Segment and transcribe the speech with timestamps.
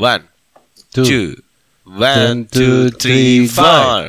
[0.00, 0.24] One,
[0.96, 1.04] Two.
[1.04, 1.28] two,
[1.84, 4.08] one, two, three, four.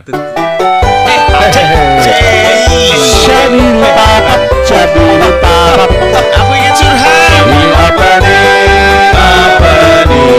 [5.21, 7.43] Aku ingin curhat.
[7.43, 8.71] Ini apa nih?
[9.11, 9.75] Apa
[10.07, 10.31] nih?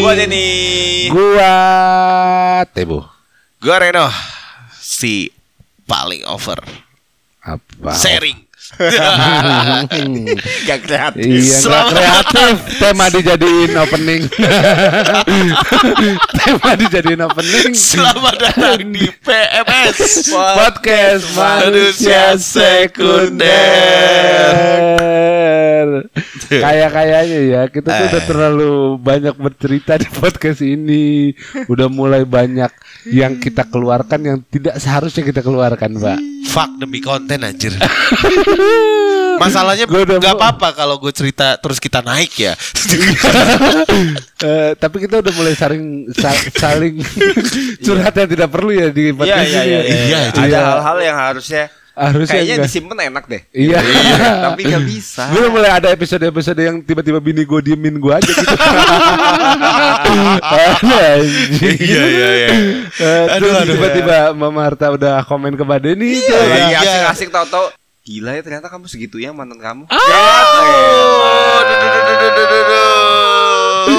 [0.04, 0.50] Gua Denny.
[1.10, 1.54] Gua
[2.76, 3.08] Tebo.
[3.58, 4.12] Gua Reno,
[4.76, 5.32] si
[5.88, 6.60] paling over
[7.42, 7.96] Apa?
[7.96, 8.51] sharing.
[10.68, 11.26] Gak kreatif.
[11.28, 12.54] Iya, Selamat kreatif.
[12.80, 14.22] Tema dijadiin opening.
[16.40, 17.72] Tema dijadiin opening.
[17.74, 23.50] Selamat datang di PMS Podcast Manusia Sekunder.
[26.48, 28.28] Kayak kayaknya ya kita tuh udah Eh.
[28.28, 31.32] terlalu banyak bercerita di podcast ini.
[31.68, 32.70] Udah mulai banyak
[33.08, 36.20] yang kita keluarkan yang tidak seharusnya kita keluarkan, Pak.
[36.44, 37.72] Fuck demi konten anjir.
[39.38, 42.54] Masalahnya gak apa-apa kalau gue cerita terus kita naik ya.
[44.42, 46.98] Eh, tapi kita udah mulai saling sa- saling
[47.86, 49.70] curhat yang tidak perlu ya di Iya podcast iya ini.
[49.70, 49.78] iya.
[49.78, 49.86] ya.
[49.86, 50.20] Iya, iya.
[50.26, 50.62] itu Ada ya.
[50.66, 52.66] hal-hal yang harusnya Harusnya kayaknya enggak.
[52.66, 53.42] disimpan enak deh.
[53.52, 53.78] Iya.
[54.42, 55.24] Tapi nggak bisa.
[55.30, 58.48] Gue mulai ada episode-episode yang tiba-tiba bini gue diemin gue aja gitu.
[61.62, 62.50] Iya iya iya.
[62.92, 65.66] Eh, Aduh, terus tiba-tiba Mama Marta udah komen ke
[66.18, 66.34] itu.
[66.34, 66.80] Lagi Iya.
[66.82, 67.70] asik-asik tau-tau
[68.02, 69.86] Gila ya ternyata kamu segitu ya mantan kamu.
[69.86, 69.98] Oh.
[70.10, 70.26] Ya,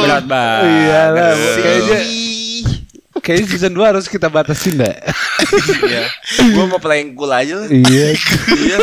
[0.03, 0.67] Berat banget.
[0.67, 1.99] Iyalah, kayaknya
[3.23, 4.97] kayaknya season 2 harus kita batasin deh.
[5.87, 6.11] Iya.
[6.51, 7.63] Gua mau playing cool aja.
[7.71, 8.19] Iya.
[8.59, 8.79] Iya.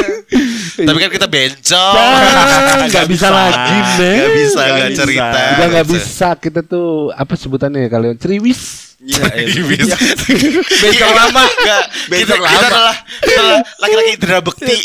[0.88, 1.95] Tapi kan kita bencong.
[2.00, 4.16] Nah, enggak bisa lagi deh.
[4.16, 5.44] Enggak bisa enggak cerita.
[5.67, 8.16] Enggak bisa kita tuh apa sebutannya ya kalian?
[8.16, 8.89] Ceriwis.
[9.09, 9.64] Iya iya.
[9.64, 9.95] Bisa.
[10.83, 11.83] Bencong lama Gak.
[11.88, 12.92] Kita, Bencong kita lama.
[13.23, 14.78] kita adalah laki-laki indra bekti.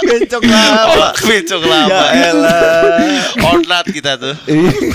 [0.00, 2.04] Bencong Oh, lama bencong lama.
[2.16, 2.30] Ya
[3.44, 4.32] Onat kita tuh.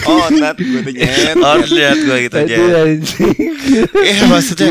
[0.10, 2.56] Oh Nat gue nyet Oh lihat gue gitu aja.
[4.02, 4.68] Eh maksudnya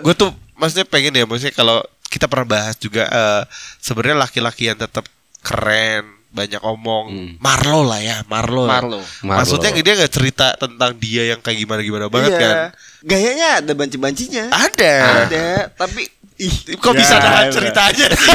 [0.00, 3.42] gue tuh maksudnya pengen ya maksudnya kalau kita pernah bahas juga eh,
[3.76, 5.04] sebenarnya laki-laki yang tetap
[5.44, 7.38] keren banyak omong.
[7.38, 8.98] Marlo lah ya Marlo Marlo.
[9.22, 9.38] Marlo.
[9.38, 12.40] maksudnya dia nggak cerita tentang dia yang kayak gimana gimana banget Iya.
[12.40, 12.56] kan?
[13.00, 14.44] Gayanya ada banci-bancinya.
[14.50, 14.94] Ada.
[15.24, 16.02] Ada Tapi
[16.34, 17.54] Ih kok bisa Ya, nahan elah.
[17.54, 18.30] cerita aja sih?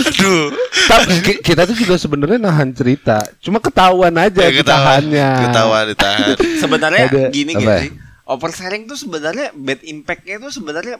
[0.00, 0.48] Aduh.
[0.88, 5.04] Tapi ki- kita tuh juga sebenarnya nahan cerita, cuma ketahuan aja Ya, ketahuan.
[5.04, 5.28] ditahannya.
[5.44, 6.28] ketahuan ditahan.
[6.56, 7.92] Sebenarnya Ada- gini gak sih
[8.24, 10.96] Oversharing tuh sebenarnya Bad impactnya tuh sebenarnya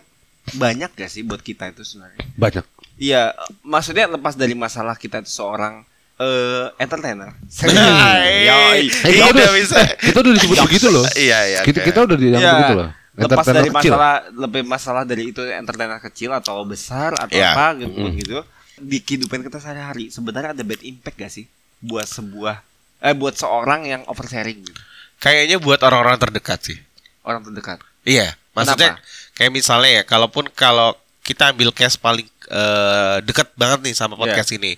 [0.51, 2.65] Banyak gak sih buat kita itu sebenarnya Banyak.
[2.97, 5.85] Iya, maksudnya lepas dari masalah kita itu seorang
[6.17, 7.31] eh entertainer.
[7.63, 8.43] Hai.
[8.43, 8.81] Yoi.
[8.83, 9.79] Eh, Iya, kita udah udah bisa.
[9.97, 11.07] Kita udah disebut begitu loh.
[11.15, 12.89] Iya, iya, Kita, kita udah dianggap Iya, begitu loh.
[12.89, 13.91] Lepas Entertainer dari kecil.
[13.91, 17.51] masalah lebih masalah dari itu entertainer kecil atau besar atau Iya.
[17.51, 18.39] apa gitu gitu.
[18.79, 21.47] Di kehidupan kita sehari-hari sebenarnya ada bad impact gak sih
[21.81, 22.63] buat sebuah
[23.01, 24.81] eh buat seorang yang oversharing gitu.
[25.17, 26.79] kayaknya buat orang-orang terdekat sih
[27.21, 27.79] Orang terdekat.
[28.03, 29.18] Iya, maksudnya Kenapa?
[29.38, 34.50] Kayak misalnya ya, kalaupun kalau kita ambil case paling eh, dekat banget nih sama podcast
[34.56, 34.75] ini.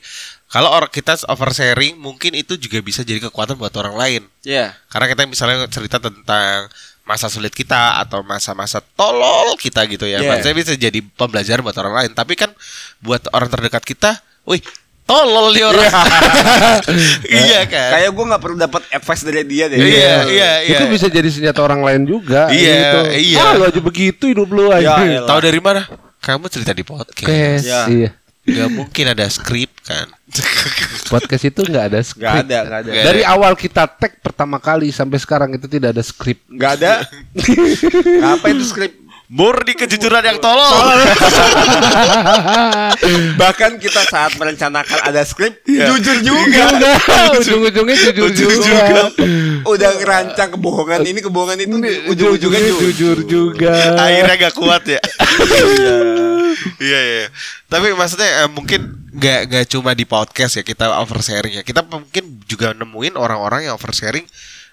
[0.50, 4.22] Kalau orang kita oversharing, mungkin itu juga bisa jadi kekuatan buat orang lain.
[4.42, 4.74] Iya.
[4.90, 6.66] Karena kita misalnya cerita tentang
[7.06, 10.18] masa sulit kita atau masa-masa tolol kita gitu ya.
[10.18, 10.30] Yeah.
[10.34, 12.10] Maksudnya bisa jadi pembelajaran buat orang lain.
[12.18, 12.50] Tapi kan
[12.98, 14.58] buat orang terdekat kita, wih,
[15.10, 15.92] tolol nih orang.
[17.26, 17.90] iya kan?
[17.98, 19.78] Kayak gue nggak perlu dapat advice dari dia deh.
[19.78, 20.78] Iya, iya, iya.
[20.78, 22.46] Itu bisa jadi senjata orang lain juga.
[22.54, 23.00] Iya, gitu.
[23.34, 23.42] iya.
[23.42, 25.02] Ah, lu aja begitu hidup lu aja.
[25.02, 25.26] Ya.
[25.26, 25.90] Tahu dari mana?
[26.22, 27.66] Kamu cerita di podcast.
[27.66, 27.82] Ya.
[27.90, 28.10] iya.
[28.40, 30.08] Gak mungkin ada skrip kan
[31.12, 32.24] Podcast itu nggak ada skrip.
[32.24, 32.90] Gak ada, gak ada.
[33.12, 36.40] Dari awal kita tag pertama kali sampai sekarang itu tidak ada skrip.
[36.54, 37.04] Gak ada.
[38.38, 38.96] Apa itu skrip?
[39.30, 40.74] Murni kejujuran yang tolol
[43.36, 45.86] Bahkan kita saat merencanakan ada skrip, Iya.
[45.88, 46.64] jujur juga.
[47.38, 48.74] Ujung-ujungnya jujur Jujur juga.
[48.82, 49.02] juga.
[49.66, 51.76] Udah ngerancang kebohongan ini, kebohongan itu,
[52.10, 52.82] ujung-ujungnya jujur.
[52.90, 53.70] jujur juga.
[53.96, 55.00] Akhirnya gak kuat ya
[55.70, 55.96] Iya.
[56.76, 57.26] Iya iya
[57.66, 58.80] Tapi maksudnya eh, mungkin
[59.14, 63.78] gak, gak cuma di podcast ya kita oversharing ya Kita mungkin juga nemuin orang-orang yang
[63.78, 64.26] oversharing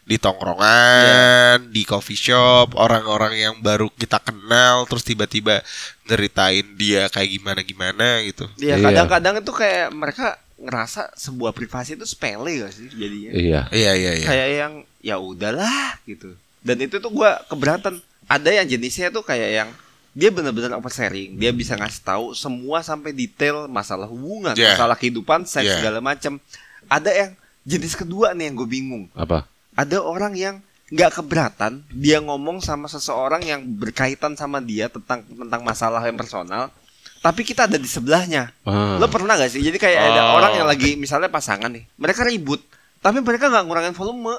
[0.08, 5.60] di tongkrongan, di coffee shop, orang-orang yang baru kita kenal, terus tiba-tiba
[6.08, 8.48] ngeritain dia kayak gimana-gimana gitu.
[8.56, 8.88] Iya, Iya.
[8.88, 10.28] kadang-kadang itu kayak mereka
[10.58, 13.32] ngerasa sebuah privasi itu sepele gak sih jadinya.
[13.36, 13.62] Iya.
[13.70, 14.26] Iya iya iya.
[14.26, 14.74] Kayak yang
[15.04, 16.34] ya udahlah gitu.
[16.64, 18.00] Dan itu tuh gua keberatan.
[18.28, 19.70] Ada yang jenisnya tuh kayak yang
[20.12, 21.36] dia benar-benar oversharing.
[21.36, 24.74] Dia bisa ngasih tahu semua sampai detail masalah hubungan, Yeah.
[24.74, 25.78] masalah kehidupan, seks Yeah.
[25.84, 26.40] segala macam.
[26.88, 27.32] Ada yang
[27.68, 29.06] jenis kedua nih yang gue bingung.
[29.14, 29.46] Apa?
[29.78, 30.56] Ada orang yang
[30.88, 36.72] nggak keberatan dia ngomong sama seseorang yang berkaitan sama dia tentang tentang masalah yang personal
[37.18, 38.54] tapi kita ada di sebelahnya.
[38.64, 38.96] Ah.
[38.96, 39.60] Lo pernah gak sih?
[39.60, 40.40] Jadi kayak ada Oh.
[40.40, 42.62] orang yang lagi misalnya pasangan nih, mereka ribut,
[43.02, 44.38] tapi mereka nggak ngurangin volume.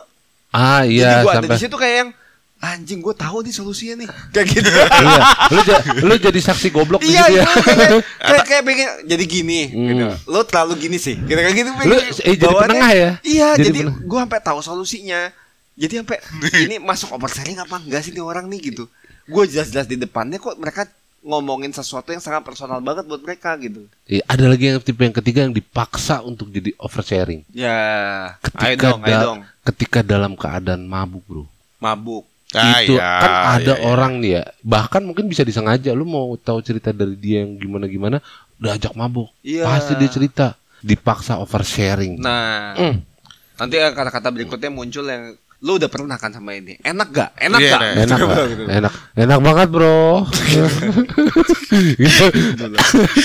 [0.55, 2.11] Ah Jadi iya gue ada sampai di situ kayak yang
[2.59, 4.67] anjing gue tahu nih solusinya nih, kayak gitu.
[4.67, 5.21] iya.
[5.49, 7.45] Lu, ja- lu jadi saksi goblok Iya, iya, ya.
[7.47, 7.91] kayak,
[8.29, 9.87] kayak, kayak pengen jadi gini, Hmm.
[9.89, 10.07] gitu.
[10.27, 11.71] Lo terlalu gini sih, gitu kayak gitu.
[11.81, 13.11] Lu, eh, jadi penengah ya?
[13.21, 15.31] Iya, Jadi jadi, gue sampai tahu solusinya.
[15.73, 16.19] Jadi sampai
[16.67, 18.91] ini masuk overselling apa enggak sih nih orang nih gitu.
[19.25, 20.91] Gue jelas-jelas di depannya kok mereka
[21.21, 23.87] ngomongin sesuatu yang sangat personal banget buat mereka gitu.
[24.05, 27.47] Iya, ada lagi yang tipe yang ketiga yang dipaksa untuk jadi oversharing.
[27.53, 27.79] Ya,
[28.57, 29.41] ayo Ketika, dong, ayo da- dong.
[29.65, 31.45] ketika dalam keadaan mabuk, Bro.
[31.79, 32.27] Mabuk.
[32.57, 33.31] Ah, itu iya, kan
[33.61, 33.85] ada iya.
[33.85, 38.25] orang nih ya, bahkan mungkin bisa disengaja lu mau tahu cerita dari dia yang gimana-gimana,
[38.57, 39.29] udah ajak mabuk.
[39.45, 39.69] Iya.
[39.69, 40.47] Pasti dia cerita,
[40.81, 42.17] dipaksa oversharing.
[42.17, 43.05] Nah, Hmm.
[43.61, 46.79] nanti kata-kata berikutnya muncul yang lu udah pernah kan sama ini.
[46.79, 47.31] Enak gak?
[47.35, 47.81] Enak Iya, gak?
[47.83, 47.93] nah.
[47.99, 48.47] Enak, Coba Pak.
[48.47, 48.63] gitu.
[48.71, 50.03] enak, enak banget bro.
[51.99, 52.27] Gitu.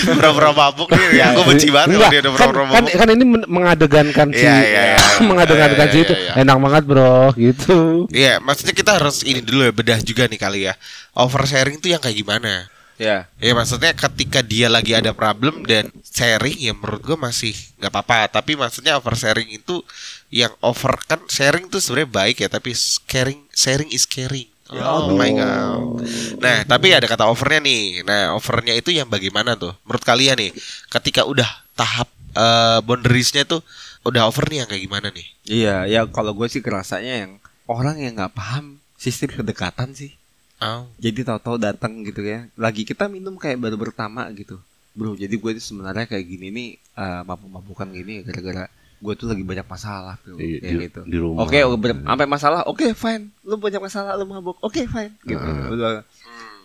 [0.18, 1.08] Pura-pura mabuk nih.
[1.14, 4.56] Ya, gue benci banget Enggak, dia udah kan, kan, kan ini men- mengadegankan si, Iya,
[4.60, 4.98] iya, iya.
[5.30, 6.14] mengadegankan Iya, si iya, itu.
[6.14, 6.42] iya, iya.
[6.42, 7.78] Enak banget bro, gitu.
[8.10, 10.74] Iya, maksudnya kita harus ini dulu ya bedah juga nih kali ya.
[11.14, 12.66] Oversharing tuh yang kayak gimana?
[12.94, 13.26] Ya.
[13.42, 17.52] Ya maksudnya ketika dia lagi ada problem dan sharing ya menurut gue masih
[17.82, 18.30] nggak apa-apa.
[18.40, 19.82] Tapi maksudnya oversharing itu
[20.30, 24.46] yang over kan sharing tuh sebenarnya baik ya, tapi sharing sharing is caring.
[24.72, 26.00] Oh, my god.
[26.40, 28.00] Nah, tapi ada kata overnya nih.
[28.00, 29.76] Nah, overnya itu yang bagaimana tuh?
[29.84, 30.50] Menurut kalian nih,
[30.88, 31.46] ketika udah
[31.76, 33.60] tahap eh, boundariesnya tuh
[34.08, 35.26] udah over nih yang kayak gimana nih?
[35.44, 37.32] Iya, ya kalau gue sih kerasanya yang
[37.68, 40.16] orang yang nggak paham sistem kedekatan sih.
[40.64, 40.88] Oh.
[40.96, 42.48] Jadi tahu-tahu datang gitu ya.
[42.56, 44.56] Lagi kita minum kayak baru pertama gitu.
[44.94, 49.42] Bro, jadi gue itu sebenarnya kayak gini nih eh, mabuk-mabukan gini gara-gara gue tuh lagi
[49.42, 50.38] banyak masalah bro.
[50.38, 51.00] Iya, kayak di- gitu.
[51.04, 51.44] di rumah.
[51.44, 52.60] Oke, ber- sampai masalah.
[52.64, 53.28] Oke, fine.
[53.42, 54.56] Lu banyak masalah, lu mabuk.
[54.58, 55.12] Oke, fine.
[55.20, 55.44] Gitu.
[55.44, 56.06] Udah.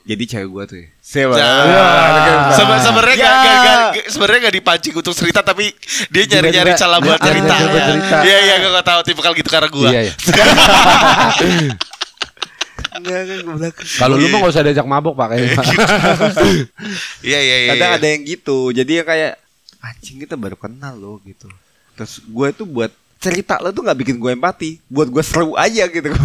[0.01, 0.87] Jadi cewek gue tuh ya.
[1.03, 1.43] Sebenarnya
[3.13, 3.27] Ya.
[3.27, 3.57] gak, gak,
[3.91, 5.73] gak- sebenarnya gak dipancing untuk cerita tapi
[6.07, 7.53] dia nyari-nyari celah buat cerita.
[8.23, 9.89] Iya iya gue gak tahu tipe gitu karena gue.
[9.89, 10.13] Iya, iya.
[10.29, 11.77] Enggak, enggak, gue bilang.
[13.99, 15.57] Kalau lu mah gak usah diajak mabuk pak kayaknya.
[17.25, 17.71] Iya iya iya.
[17.75, 17.97] Kadang iya.
[17.99, 18.57] ada yang gitu.
[18.73, 19.33] Jadi ya kayak
[19.79, 21.47] anjing kita baru kenal loh gitu.
[21.95, 25.85] Terus gue tuh buat cerita lo tuh nggak bikin gue empati, buat gue seru aja
[25.87, 26.09] gitu.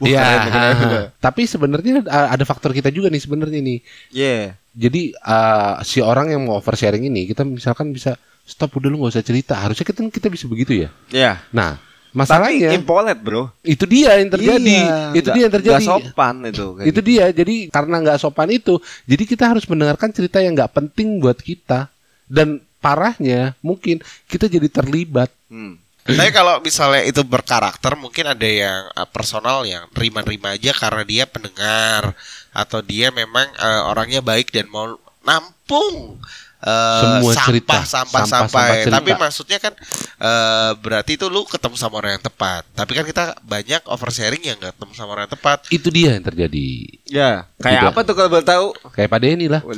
[0.00, 1.12] Iya.
[1.20, 3.78] Tapi sebenarnya ada faktor kita juga nih sebenarnya nih.
[4.10, 4.56] Iya.
[4.74, 8.16] Jadi uh, si orang yang mau oversharing ini kita misalkan bisa
[8.48, 9.60] stop udah lu nggak usah cerita.
[9.60, 10.88] Harusnya kita kita bisa begitu ya.
[11.12, 11.32] Iya.
[11.52, 11.76] Nah
[12.14, 13.50] Tapi masalahnya impolet bro.
[13.66, 14.78] itu dia yang terjadi.
[14.86, 15.74] Iya, itu nggak- dia yang terjadi.
[15.74, 16.66] nggak sopan itu.
[16.78, 17.00] kayak itu gitu.
[17.10, 17.24] dia.
[17.34, 21.90] Jadi karena nggak sopan itu, jadi kita harus mendengarkan cerita yang nggak penting buat kita.
[22.30, 23.98] Dan parahnya mungkin
[24.30, 25.34] kita jadi terlibat.
[25.50, 25.82] Hmm.
[26.04, 31.24] Tapi kalau misalnya itu berkarakter mungkin ada yang uh, personal yang terima-terima aja karena dia
[31.24, 32.12] pendengar
[32.52, 36.20] atau dia memang uh, orangnya baik dan mau nampung
[36.64, 38.96] uh, Semua sampah, cerita, sampah, sampah, sampah, sampah cerita.
[38.98, 39.72] Tapi maksudnya kan
[40.18, 42.62] uh, berarti itu lu ketemu sama orang yang tepat.
[42.72, 45.58] Tapi kan kita banyak oversharing yang gak ketemu sama orang yang tepat.
[45.68, 46.68] Itu dia yang terjadi.
[47.04, 47.44] Ya.
[47.58, 47.90] Kayak Tidak.
[47.92, 48.66] apa tuh kalau boleh tahu?
[48.90, 49.60] Kayak Pak Denny lah.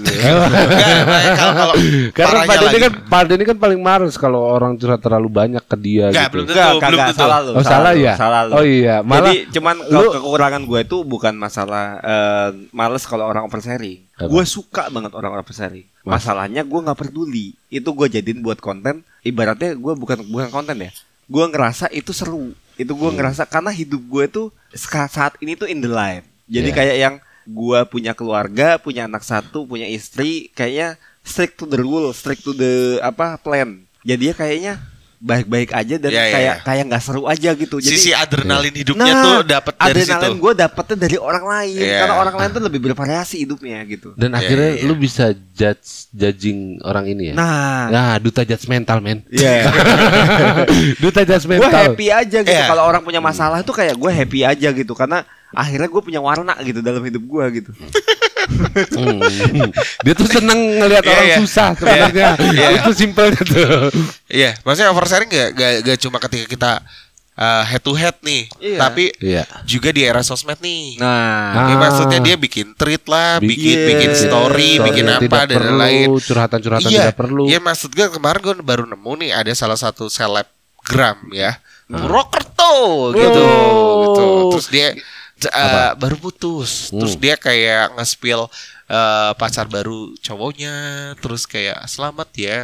[1.36, 1.74] Kalau
[2.14, 5.58] Karena Pak Denny lagi- kan Pak Denny kan paling males kalau orang curhat terlalu banyak
[5.60, 6.32] ke dia Enggak, gitu.
[6.32, 7.20] belum tentu, Enggak, belum kagak tentu.
[7.20, 7.50] salah lu.
[7.50, 8.14] Oh, salah lu, ya?
[8.14, 8.52] Salah lu.
[8.52, 13.44] Oh iya, malah Jadi cuman lu- kekurangan gue itu bukan masalah eh, males kalau orang
[13.44, 14.00] oversharing.
[14.16, 15.86] Gue suka banget orang oversharing.
[16.02, 17.58] Mas- Masalahnya gue nggak peduli.
[17.66, 19.02] Itu gue jadiin buat konten.
[19.20, 20.90] Ibaratnya gue bukan bukan konten ya.
[21.26, 22.54] Gue ngerasa itu seru.
[22.76, 23.18] Itu gue Hmm.
[23.18, 26.22] ngerasa karena hidup gue tuh saat ini tuh in the line.
[26.46, 26.76] Jadi Iya.
[26.76, 32.10] kayak yang gue punya keluarga, punya anak satu, punya istri, kayaknya strict to the rule,
[32.10, 33.82] strict to the apa plan.
[34.02, 34.74] Jadinya kayaknya
[35.16, 36.62] baik-baik aja dan Iya, iya, kayak iya.
[36.62, 37.80] kayak nggak seru aja gitu.
[37.80, 40.12] Jadi Sisi adrenalin hidupnya Nah, tuh dapat dari situ.
[40.12, 41.98] adrenalin gue dapetnya dari orang lain Iya.
[42.04, 44.12] karena orang lain tuh lebih bervariasi hidupnya gitu.
[44.14, 44.86] Dan Iya, akhirnya iya, iya.
[44.86, 47.34] lu bisa judge judging orang ini ya.
[47.34, 49.24] Nah, Nah, duta judgmental men.
[49.26, 49.72] Iya.
[51.02, 51.70] duta gue judgmental.
[51.72, 52.68] happy aja gitu Iya.
[52.68, 55.24] kalau orang punya masalah tuh kayak gue happy aja gitu karena
[55.56, 57.70] akhirnya gue punya warna gitu dalam hidup gue gitu.
[58.92, 59.72] Hmm.
[60.04, 61.36] Dia tuh seneng ngelihat Iya, orang iya.
[61.40, 62.28] susah sebenarnya.
[62.38, 62.66] Iya.
[62.78, 63.90] Itu simpelnya tuh.
[64.28, 66.70] Iya, maksudnya oversharing gak, gak, gak cuma ketika kita
[67.34, 68.78] uh, head to head nih, Iya.
[68.78, 69.42] tapi Iya.
[69.64, 71.00] juga di era sosmed nih.
[71.00, 71.78] Nah, Ya, Ah.
[71.80, 73.86] maksudnya dia bikin tweet lah, Bikin- bikin Iya.
[73.90, 76.06] bikin story, Story bikin apa dan perlu, lain.
[76.16, 77.44] curhatan-curhatan Iya, tidak perlu.
[77.46, 81.98] Iya maksud gue kemarin gue baru nemu nih ada salah satu selebgram ya, Ah.
[81.98, 82.74] Purwokerto
[83.12, 83.98] gitu, Oh.
[84.06, 84.26] gitu.
[84.54, 84.88] Terus dia
[85.44, 86.00] uh, Apa?
[86.00, 87.04] baru putus, Hmm.
[87.04, 88.48] terus dia kayak nge-spill
[88.88, 90.74] uh, pacar baru cowoknya,
[91.20, 92.58] terus kayak selamat ya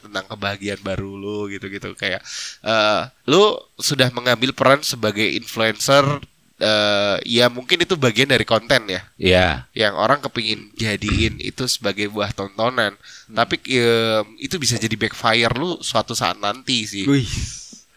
[0.00, 1.92] tentang kebahagiaan baru lu gitu-gitu.
[1.92, 2.24] Kayak
[2.64, 9.02] uh, lu sudah mengambil peran sebagai influencer eh, ya mungkin itu bagian dari konten ya.
[9.18, 9.48] Iya.
[9.74, 12.94] yang orang kepingin jadiin itu sebagai buah tontonan.
[13.26, 17.04] Tapi em, itu bisa jadi backfire lu suatu saat nanti sih.
[17.04, 17.26] Wih,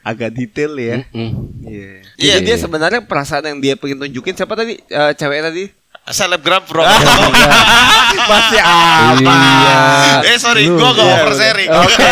[0.07, 1.03] agak detail ya.
[1.11, 1.31] Mm.
[1.67, 1.91] Iya.
[2.15, 2.63] Iya, Jadi dia iya.
[2.63, 4.79] sebenarnya perasaan yang dia pengen tunjukin siapa tadi?
[4.79, 5.65] Eh, cewek tadi?
[6.07, 6.87] selebgram pro
[8.31, 9.19] Masih apa?
[9.19, 9.75] Iya.
[10.23, 12.07] eh sorry gua gak iya, oversharing Oke.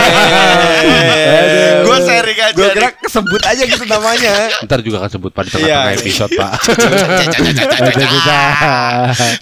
[1.87, 4.33] gua sharing aja Gue kira kesebut aja gitu namanya.
[4.67, 5.99] Ntar juga akan sebut pada Iya, tengah-tengah iya.
[5.99, 6.51] episode, Pak.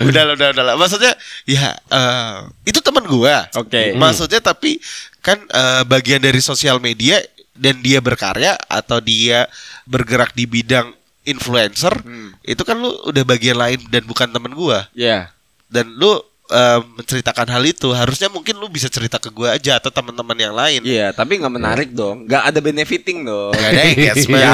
[0.06, 0.76] udah lah, udah udah lah.
[0.78, 1.14] maksudnya
[1.50, 2.36] ya eh,
[2.70, 3.98] itu teman gua Oke.
[3.98, 4.78] maksudnya tapi
[5.26, 7.18] kan eh, bagian dari sosial media
[7.54, 9.46] dan dia berkarya atau dia
[9.86, 10.90] bergerak di bidang
[11.24, 12.34] influencer Hmm.
[12.44, 15.32] itu kan lu udah bagian lain dan bukan temen gua Iya.
[15.70, 19.88] dan lu eh, menceritakan hal itu harusnya mungkin lu bisa cerita ke gua aja atau
[19.90, 22.28] teman-teman yang lain Iya, tapi nggak menarik dong.
[22.28, 23.56] Nggak ada benefiting dong.
[23.56, 24.54] Gak ada engagement Ya.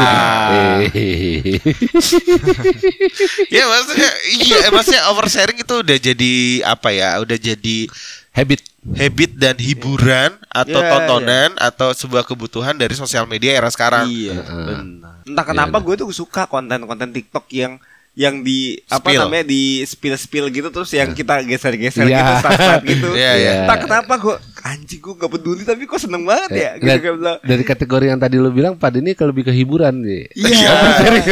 [3.50, 7.89] Ya maksudnya Iya maksudnya oversharing itu udah jadi Apa ya Udah jadi
[8.29, 8.62] Habit.
[8.89, 14.07] Habit dan hiburan atau Iya, tontonan atau sebuah kebutuhan dari sosial media era sekarang.
[14.07, 14.83] Iya, benar.
[15.24, 17.77] Entah kenapa Iya, gue tuh suka konten-konten TikTok yang
[18.17, 19.21] yang di apa Spill.
[19.21, 22.19] namanya di spill spill gitu terus yang kita geser-geser Iya.
[22.19, 23.09] gitu start gitu.
[23.15, 23.51] Iya, iya.
[23.63, 26.71] Entah kenapa gue anjing gue gak peduli tapi kok seneng banget ya.
[26.75, 27.38] Gitu kayak bilang.
[27.39, 30.24] dari kategori yang tadi lu bilang, Pak ini kalau lebih ke hiburan nih.
[30.36, 30.71] Iya.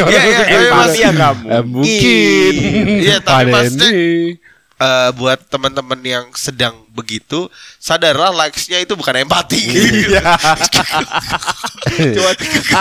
[0.07, 0.39] Iya, iya,
[1.11, 2.53] ya Eh, mungkin.
[3.03, 3.63] Iya, tapi Pak
[4.77, 7.49] Eh, buat teman-teman yang sedang begitu,
[7.81, 9.57] sadarlah likes-nya itu bukan empati.
[9.57, 10.21] Iya.
[12.13, 12.29] Cuma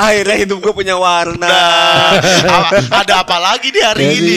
[0.04, 1.48] akhirnya hidup gue punya warna.
[1.48, 2.68] Nah,
[3.00, 4.34] ada apa lagi di hari ini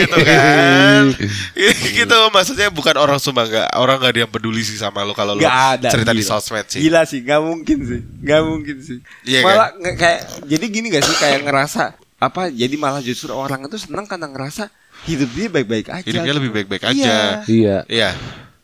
[0.00, 1.04] gitu kan
[2.00, 5.36] gitu maksudnya bukan orang semua nggak orang nggak ada yang peduli sih sama lo kalau
[5.36, 6.30] lo ada cerita di gila.
[6.40, 8.98] sosmed sih Gila sih, gak mungkin sih, gak mungkin sih.
[9.28, 11.82] Iya malah nge- kayak jadi gini gak sih kayak ngerasa
[12.18, 12.48] apa?
[12.48, 14.72] Jadi malah justru orang itu senang karena ngerasa
[15.04, 16.04] hidup dia baik-baik aja.
[16.04, 16.90] hidupnya lebih baik-baik Iya.
[16.90, 17.76] aja Iya.
[17.86, 18.10] Iya.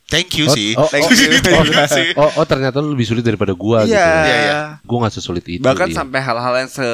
[0.04, 0.74] Thank you Oh, sih.
[0.74, 1.30] oh, Thank oh, you.
[1.40, 2.08] Thank you sih.
[2.14, 3.96] Oh, oh ternyata lu lebih sulit daripada gua gitu.
[3.96, 4.08] Iya.
[4.20, 4.58] Iya, iya.
[4.80, 5.64] Gua gak sesulit itu.
[5.64, 5.96] Bahkan iya.
[5.96, 6.86] sampai hal-hal yang se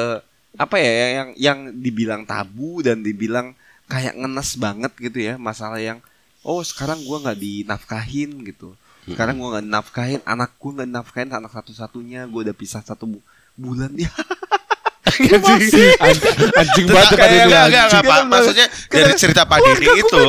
[0.51, 3.55] apa ya yang yang dibilang tabu dan dibilang
[3.87, 6.03] kayak ngenes banget gitu ya masalah yang
[6.41, 11.51] oh sekarang gua nggak dinafkahin gitu sekarang gua nggak dinafkahin anak gua nggak dinafkahin anak
[11.51, 14.11] satu-satunya gua udah pisah satu bu- bulan ya
[15.11, 17.61] anjing, anjing, anjing Enggak, banget tadi enggak, dia.
[17.67, 18.19] enggak, enggak, Pak.
[18.27, 20.19] Maksudnya dari cerita Pak Dini itu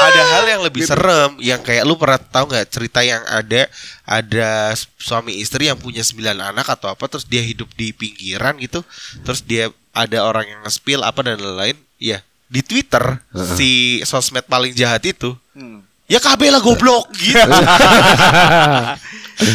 [0.00, 3.68] ada hal yang lebih serem yang kayak lu pernah tahu nggak cerita yang ada
[4.04, 8.82] ada suami istri yang punya sembilan anak atau apa terus dia hidup di pinggiran gitu
[9.22, 13.22] terus dia ada orang yang nge-spill apa dan lain-lain ya di Twitter
[13.54, 15.82] si sosmed paling jahat itu Hmm.
[16.06, 17.34] ya KB lah goblok gitu.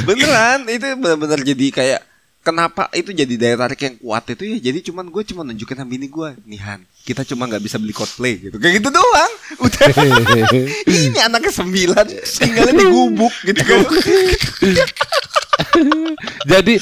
[0.07, 2.01] Beneran itu bener-bener jadi kayak
[2.45, 4.57] kenapa itu jadi daya tarik yang kuat itu ya?
[4.69, 7.93] Jadi cuman gue cuma nunjukin sama bini gue nih Han kita cuma nggak bisa beli
[7.93, 8.57] cosplay gitu.
[8.57, 9.31] Kayak gitu doang.
[9.65, 9.87] Udah.
[10.89, 12.05] Ini anaknya sembilan
[12.41, 13.61] tinggalnya di gubuk gitu.
[13.61, 13.81] Kan
[16.49, 16.73] Jadi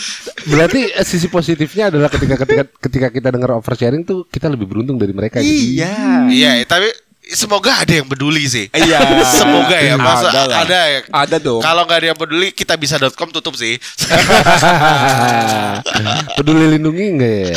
[0.47, 5.11] berarti sisi positifnya adalah ketika ketika ketika kita dengar oversharing tuh kita lebih beruntung dari
[5.11, 5.43] mereka.
[5.43, 5.83] gitu.
[5.83, 6.23] iya.
[6.31, 6.87] Iya tapi
[7.31, 8.99] semoga ada yang peduli sih iya
[9.39, 10.57] semoga ya masa Ada lah.
[10.67, 13.79] ada ya ada dong kalau nggak ada yang peduli kita bisa.com tutup sih
[16.37, 17.55] Peduli lindungi enggak ya?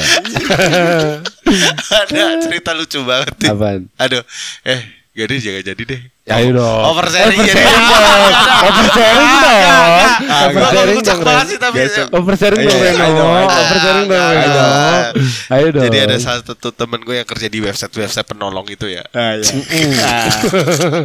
[2.04, 3.50] ada cerita lucu banget nih.
[3.50, 3.80] Apaan?
[3.96, 4.23] Aduh,
[4.62, 4.80] eh,
[5.12, 6.02] jadi jangan jadi deh.
[6.26, 6.83] Ayo dong.
[6.90, 7.54] Oversharing jadi.
[7.54, 8.33] Oversharing dong.
[8.66, 9.95] Oversharing dong.
[10.26, 11.59] Oversharing Oversharing dong.
[11.62, 11.76] tapi.
[11.78, 12.06] Besok.
[12.11, 12.99] Oversharing dong Ayo, Reno.
[12.99, 13.47] ayo dong, ayo.
[13.47, 14.59] Oversharing dong Ayo, Reno.
[14.59, 15.06] ayo.
[15.49, 15.85] Ayo dong.
[15.87, 19.06] Jadi ada satu temen gue yang kerja di website website penolong itu ya.
[19.11, 20.18] Ah, iya.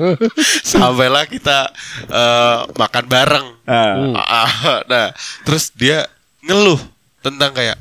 [0.65, 1.69] Sampailah kita
[2.09, 3.47] eh, makan bareng.
[3.69, 4.17] Ah.
[4.17, 4.49] Ah,
[4.83, 5.13] Nah,
[5.43, 6.09] terus dia
[6.41, 6.81] ngeluh
[7.21, 7.77] tentang kayak,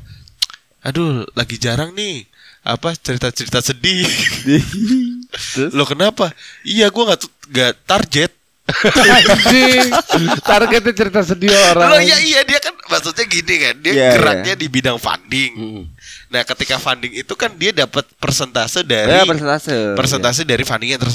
[0.79, 2.29] aduh, lagi jarang nih
[2.61, 4.05] apa cerita-cerita sedih.
[5.31, 5.71] Terus?
[5.71, 6.29] Lo kenapa?
[6.61, 7.19] Iya, gue nggak
[7.49, 8.31] nggak target.
[8.71, 9.89] Anjing.
[10.51, 11.91] Targetnya cerita sedih orang.
[11.91, 15.51] Loh, iya iya dia kan maksudnya gini kan dia Iya, geraknya di bidang funding.
[15.57, 15.83] Mm.
[16.31, 19.75] Nah ketika funding itu kan dia dapat persentase dari Ya, persentase.
[19.97, 21.11] persentase dari funding yang ter,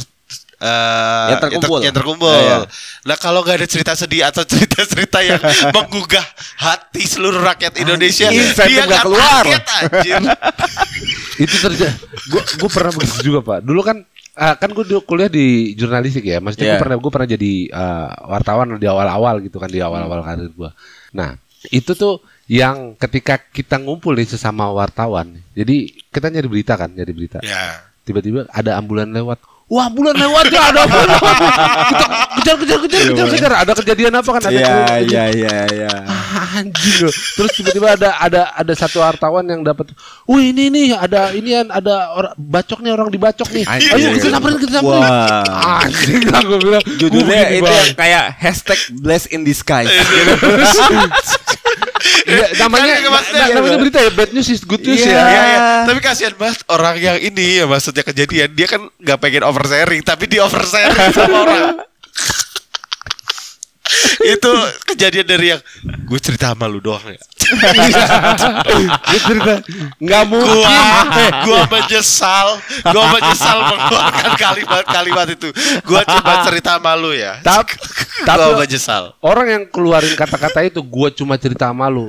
[0.67, 1.79] eh, Yang terkumpul.
[1.81, 2.29] yang terkumpul.
[2.29, 2.57] Ah, iya.
[3.05, 5.39] Nah kalau nggak ada cerita sedih atau cerita-cerita yang
[5.77, 6.27] menggugah
[6.59, 9.43] hati seluruh rakyat Indonesia, insentif dia nggak nggak keluar.
[9.47, 10.21] target anjir.
[11.45, 11.97] itu terjadi
[12.33, 14.01] gue pernah begitu juga pak dulu kan
[14.35, 16.83] ah, kan gue dulu kuliah di jurnalistik ya maksudnya gue Iya.
[16.83, 20.71] pernah gue pernah jadi ah, wartawan di awal-awal gitu kan di awal-awal karir gue
[21.13, 21.37] nah
[21.69, 25.77] itu tuh yang ketika kita ngumpul nih sesama wartawan jadi
[26.09, 27.85] kita nyari berita kan nyari berita ya.
[28.07, 30.99] Tiba-tiba ada ambulan lewat Wah bulan lewat ya ada apa.
[32.39, 33.53] Kita kejar kejar kejar kejar kejar.
[33.67, 34.43] Ada kejadian apa kan?
[34.47, 35.95] Ada Iya iya iya iya.
[36.07, 37.11] Ah, anjing loh.
[37.11, 39.91] Terus tiba-tiba ada ada ada satu wartawan yang dapat,
[40.31, 43.67] "Wih, ini nih ada inian ada orang bacok nih orang dibacok nih.
[43.67, 45.83] Ayo kita samperin kita samperin." Wah.
[45.83, 46.85] Anjing lah gue bilang.
[46.87, 49.91] Judulnya "Gua begini itu bang." yang kayak hashtag blessed in disguise.
[52.27, 52.95] Iya, namanya
[53.55, 55.15] namanya berita ya bad news is good news Iya.
[55.15, 55.23] ya.
[55.23, 55.59] Iya, iya.
[55.87, 60.27] Tapi kasihan banget orang yang ini ya maksudnya kejadian dia kan nggak pengen oversharing tapi
[60.27, 61.63] di oversharing sama orang.
[64.27, 64.51] itu
[64.91, 65.63] kejadian dari yang
[66.11, 67.21] gue cerita sama lu doang ya.
[69.07, 69.55] Cerita
[70.03, 70.67] nggak mungkin.
[70.67, 72.49] Gua gua menyesal,
[72.91, 75.49] gua menyesal mengeluarkan kalimat-kalimat itu.
[75.87, 77.39] Gua cuma cerita sama lu ya.
[77.41, 77.73] Tapi
[78.25, 79.13] Gua tapi menyesal.
[79.21, 82.09] orang yang keluarin kata-kata itu gue cuma cerita sama lu.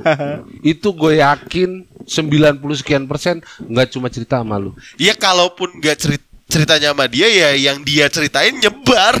[0.64, 4.72] itu gue yakin 90 sekian persen nggak cuma cerita sama lu.
[4.96, 9.20] Ya kalaupun nggak cerit ceritanya sama dia ya yang dia ceritain nyebar.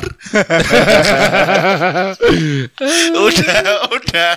[3.28, 4.32] udah, udah.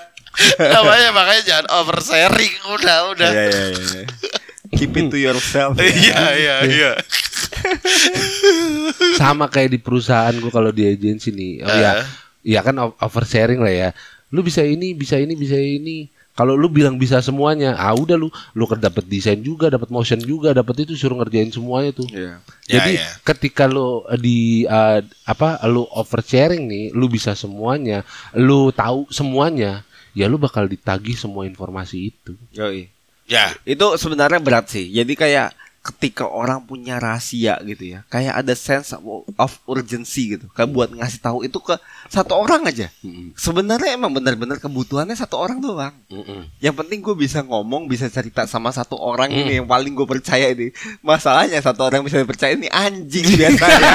[0.57, 2.53] Namanya makanya jangan oversharing.
[2.71, 3.29] Udah, udah.
[3.29, 4.03] Iya iya iya.
[4.71, 5.75] Keep it to yourself.
[5.83, 6.91] Iya, iya, iya.
[9.15, 12.05] sama kayak di perusahaan gue kalau di agensi nih oh ya Eh.
[12.55, 13.89] ya kan oversharing lah ya
[14.31, 18.31] lu bisa ini bisa ini bisa ini kalau lu bilang bisa semuanya ah udah lu
[18.55, 22.39] lu kan dapat desain juga dapat motion juga dapat itu suruh ngerjain semuanya tuh Iya.
[22.65, 23.07] Ya, jadi ya.
[23.27, 28.01] ketika lu eh, di eh, apa lu oversharing nih lu bisa semuanya
[28.33, 29.83] lu tahu semuanya
[30.17, 32.91] ya lu bakal ditagih semua informasi itu Yoi.
[33.31, 33.55] Ya.
[33.63, 34.91] Itu sebenarnya berat sih.
[34.91, 40.45] Jadi kayak ketika orang punya rahasia gitu ya, kayak ada sense of urgency gitu.
[40.53, 41.73] Kayak buat ngasih tahu itu ke
[42.05, 42.93] satu orang aja.
[43.33, 45.95] Sebenarnya emang benar-benar kebutuhannya satu orang doang.
[46.61, 50.53] Yang penting gue bisa ngomong, bisa cerita sama satu orang ini yang paling gue percaya
[50.53, 50.69] ini.
[51.01, 53.93] Masalahnya satu orang bisa dipercaya ini anjing biasanya.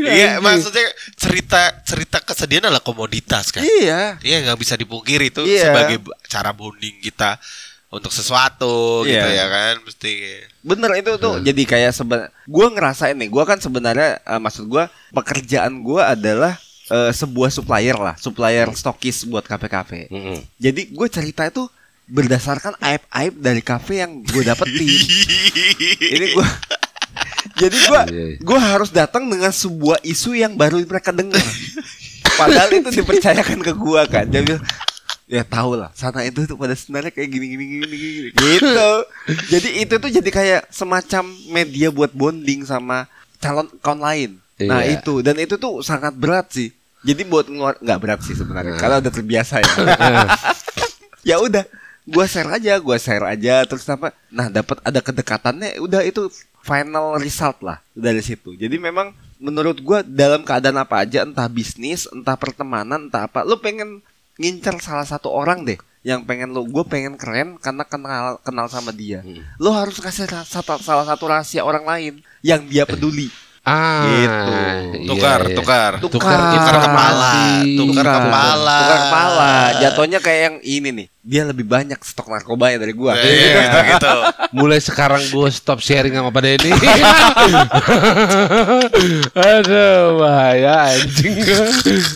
[0.00, 0.89] Iya, maksudnya
[1.30, 3.62] cerita cerita kesedihan adalah komoditas kan.
[3.62, 4.18] iya.
[4.18, 5.70] Iya nggak bisa dipungkiri itu Iya.
[5.70, 5.96] sebagai
[6.26, 7.38] cara bonding kita
[7.88, 9.34] untuk sesuatu gitu Iya.
[9.36, 10.12] ya kan mesti.
[10.60, 14.84] Bener itu tuh jadi kayak seben gue ngerasain nih gue kan sebenarnya eh, maksud gue
[15.10, 16.54] pekerjaan gue adalah
[16.88, 20.10] eh, sebuah supplier lah supplier stokis buat kafe-kafe
[20.56, 21.66] jadi gue cerita itu
[22.06, 24.82] berdasarkan aib-aib dari kafe yang gue dapetin
[26.10, 26.46] ini gue
[27.56, 28.36] jadi gue Iya, iya.
[28.38, 31.40] gue harus datang dengan sebuah isu yang baru mereka dengar.
[32.36, 34.24] Padahal itu dipercayakan ke gue kan.
[34.24, 34.62] Dia bilang
[35.30, 38.90] ya tahu lah sana itu tuh pada sebenarnya kayak gini gini gini gini gitu.
[39.48, 43.06] Jadi itu tuh jadi kayak semacam media buat bonding sama
[43.38, 44.30] calon kawan lain.
[44.60, 44.98] Nah Iya.
[44.98, 45.22] itu.
[45.22, 46.70] Dan itu tuh sangat berat sih.
[47.00, 49.70] Jadi buat ngeluar nggak berat sih sebenarnya karena udah terbiasa ya.
[51.20, 51.64] Ya udah
[52.04, 56.26] gua share aja gua share aja terus apa nah dapat ada kedekatannya udah itu
[56.62, 57.80] final result lah.
[57.92, 58.56] Dari situ.
[58.56, 63.56] Jadi memang menurut gua dalam keadaan apa aja entah bisnis entah pertemanan entah apa lu
[63.56, 64.04] pengen
[64.36, 68.88] ngincer salah satu orang deh yang pengen lu gue pengen keren karena kenal kenal sama
[68.88, 69.20] dia.
[69.60, 73.28] Lu harus kasih salah satu rahasia orang lain yang dia peduli
[73.60, 74.52] ah Gitu.
[74.96, 75.54] iya, Tukar, iya.
[75.54, 75.92] tukar.
[76.00, 77.76] tukar, Tukar kepala, informasi.
[77.76, 78.78] tukar kepala.
[78.80, 83.60] tukar kepala jatuhnya kayak yang ini nih dia lebih banyak stok narkobanya dari gua Iya,
[83.60, 84.14] gitu, gitu.
[84.50, 86.72] Mulai sekarang gue stop sharing sama Pak Denny.
[89.36, 91.36] Aduh, bahaya anjing.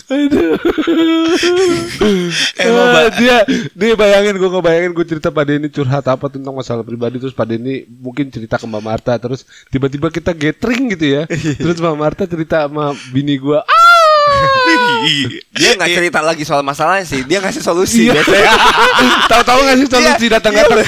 [0.09, 0.57] Aduh.
[2.57, 3.07] Emang, Ah, Mbak.
[3.17, 3.37] dia
[3.71, 7.45] dia bayangin gue ngebayangin gue cerita Pak Denny curhat apa tentang masalah pribadi terus Pak
[7.45, 11.23] Denny mungkin cerita ke Mbak Marta terus tiba-tiba kita gathering gitu ya.
[11.55, 13.59] terus Mbak Marta cerita sama bini gue.
[15.55, 18.51] dia nggak cerita lagi soal masalahnya sih dia ngasih solusi biasanya
[19.31, 20.81] Tahu-tahu ngasih solusi Iya, datang-datang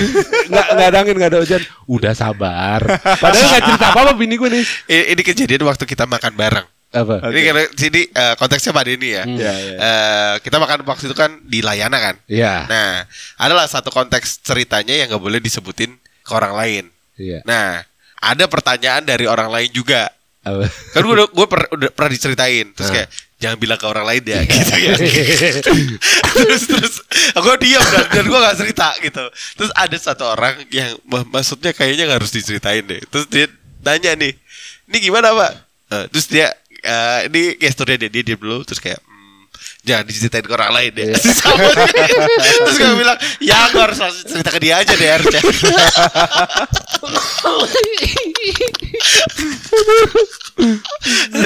[0.49, 1.61] nggak nggak ada angin nggak ada hujan.
[1.85, 2.81] Udah sabar.
[2.97, 4.63] Padahal nggak cerita apa-apa bini gue nih.
[4.87, 6.65] Ini, ini kejadian waktu kita makan bareng.
[6.87, 7.19] Apa?
[7.29, 9.23] Ini karena sini eh, konteksnya Pak Denny ya.
[9.23, 9.75] Iya, iya.
[9.77, 12.15] Eh, kita makan waktu itu kan di Layana kan.
[12.25, 12.63] Iya.
[12.65, 13.03] Nah,
[13.35, 16.83] adalah satu konteks ceritanya yang nggak boleh disebutin ke orang lain.
[17.19, 17.43] Iya.
[17.43, 17.83] Nah,
[18.17, 20.07] ada pertanyaan dari orang lain juga.
[20.41, 20.63] Apa?
[20.95, 22.71] Kan gue udah, gue per- udah pernah diceritain.
[22.71, 22.95] Terus Nah.
[22.95, 24.93] kayak jangan bilang ke orang lain ya gitu ya.
[26.39, 26.93] terus terus
[27.35, 29.25] gue diam dan, dan gue gak cerita gitu.
[29.59, 33.01] Terus ada satu orang yang ma- maksudnya kayaknya nggak harus diceritain deh.
[33.11, 33.45] Terus dia
[33.83, 34.33] nanya nih,
[34.87, 35.51] ini gimana pak?
[35.87, 36.51] Eh, terus dia
[36.87, 39.43] eh, ini gesturnya dia dia diam dulu terus kayak "Hmm,
[39.83, 41.07] jangan diceritain ke orang lain deh.
[41.07, 41.19] Iya.
[41.87, 42.53] Dia.
[42.57, 45.41] terus gue bilang ya gue harus langsung cerita ke dia aja deh harusnya.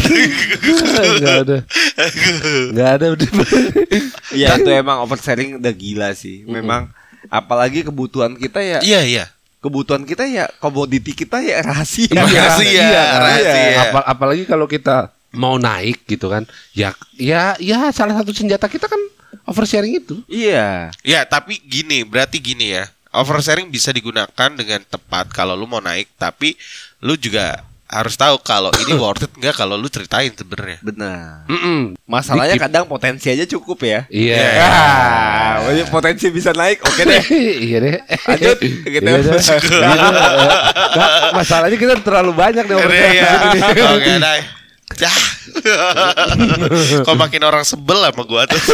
[0.02, 1.58] Nggak ada.
[2.72, 3.30] Nggak ada udah.
[4.32, 6.90] Iya itu emang oversharing udah gila sih memang
[7.30, 9.26] apalagi kebutuhan kita ya Iya iya.
[9.62, 12.10] kebutuhan kita ya komoditi kita ya rahasia.
[12.10, 13.20] Rahasia, kan?
[13.22, 13.82] rahasia.
[13.88, 16.44] Apa- apalagi kalau kita mau naik gitu kan.
[16.72, 19.00] Ya ya ya salah satu senjata kita kan
[19.44, 20.20] oversharing itu.
[20.26, 20.92] Iya.
[21.02, 22.88] Ya, tapi gini, berarti gini ya.
[23.12, 26.56] Oversharing bisa digunakan dengan tepat kalau lu mau naik, tapi
[27.00, 27.60] lu juga
[27.92, 30.80] harus tahu kalau ini worth it enggak kalau lu ceritain sebenarnya.
[30.80, 31.44] Benar.
[31.48, 32.00] Mm-mm.
[32.08, 32.72] Masalahnya Dikit.
[32.72, 34.08] kadang potensi aja cukup ya.
[34.08, 34.40] Iya.
[34.64, 36.80] Ah, banyak potensi bisa naik.
[36.88, 37.20] Oke deh.
[37.68, 37.96] iya deh.
[38.00, 38.58] Lanjut,
[38.96, 39.04] gitu.
[39.04, 39.44] Iya deh.
[39.84, 43.16] Nah, masalahnya kita terlalu banyak nih Iya, oversharing.
[44.08, 44.40] iya.
[44.98, 45.22] Dah.
[45.66, 47.04] Dah.
[47.06, 48.62] Kok makin orang sebel sama gua tuh.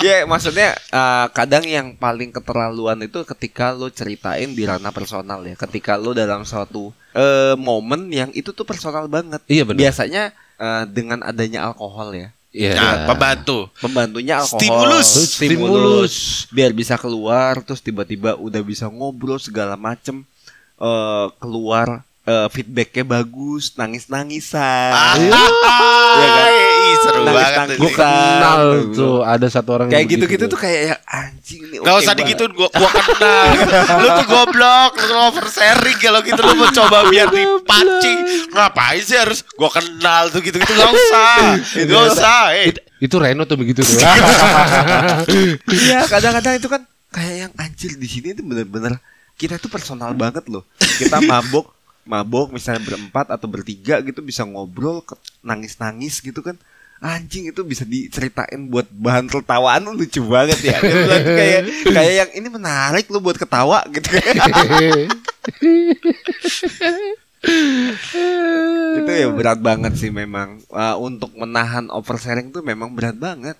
[0.00, 5.56] Ya maksudnya eh, kadang yang paling keterlaluan itu ketika lo ceritain di ranah personal ya.
[5.56, 9.42] Ketika lo dalam suatu eh, momen yang itu tuh personal banget.
[9.46, 9.80] Iya, benar.
[9.88, 10.22] Biasanya
[10.56, 12.28] eh, dengan adanya alkohol ya.
[12.50, 12.74] Iya.
[12.74, 13.70] Nah, pembantu.
[13.78, 14.58] Pembantunya alkohol.
[14.58, 15.08] Stimulus.
[15.38, 16.14] Stimulus.
[16.50, 20.26] Biar bisa keluar terus tiba-tiba udah bisa ngobrol segala macem
[20.80, 24.92] eh, keluar eh, feedbacknya bagus, nangis-nangisan.
[24.92, 25.16] Ah,
[26.10, 26.50] Iya kan?
[26.50, 27.56] ih, seru Nangis banget.
[27.56, 27.70] nangis.
[27.70, 27.80] ini.
[27.80, 31.78] Gue kenal tuh ada satu orang Kayak gitu-gitu begitu tuh kayak ya, anjing nih.
[31.78, 32.20] Gak oke usah banget.
[32.20, 33.46] digituin gua gua kenal.
[33.96, 38.18] lu tuh goblok, lu oversharing kalau gitu lu mau coba biar dipancing.
[38.50, 41.36] Ngapain sih harus gua kenal tuh gitu-gitu gak usah.
[41.78, 42.40] Gak usah.
[42.54, 42.68] Eh.
[42.70, 43.96] It- itu Reno tuh begitu tuh.
[45.66, 49.00] Iya, kadang-kadang itu kan kayak yang anjir di sini tuh bener-bener
[49.34, 50.68] kita tuh personal banget loh.
[50.76, 55.04] Kita mabok, mabok misalnya berempat atau bertiga gitu bisa ngobrol,
[55.40, 56.56] nangis-nangis gitu kan.
[57.00, 60.76] Anjing itu bisa diceritain buat bahan tertawaan lucu banget ya.
[61.24, 64.04] Kayak kayak yang ini menarik lo buat ketawa gitu.
[69.00, 73.56] itu ya berat banget sih memang Uh, untuk menahan oversharing tuh memang berat banget.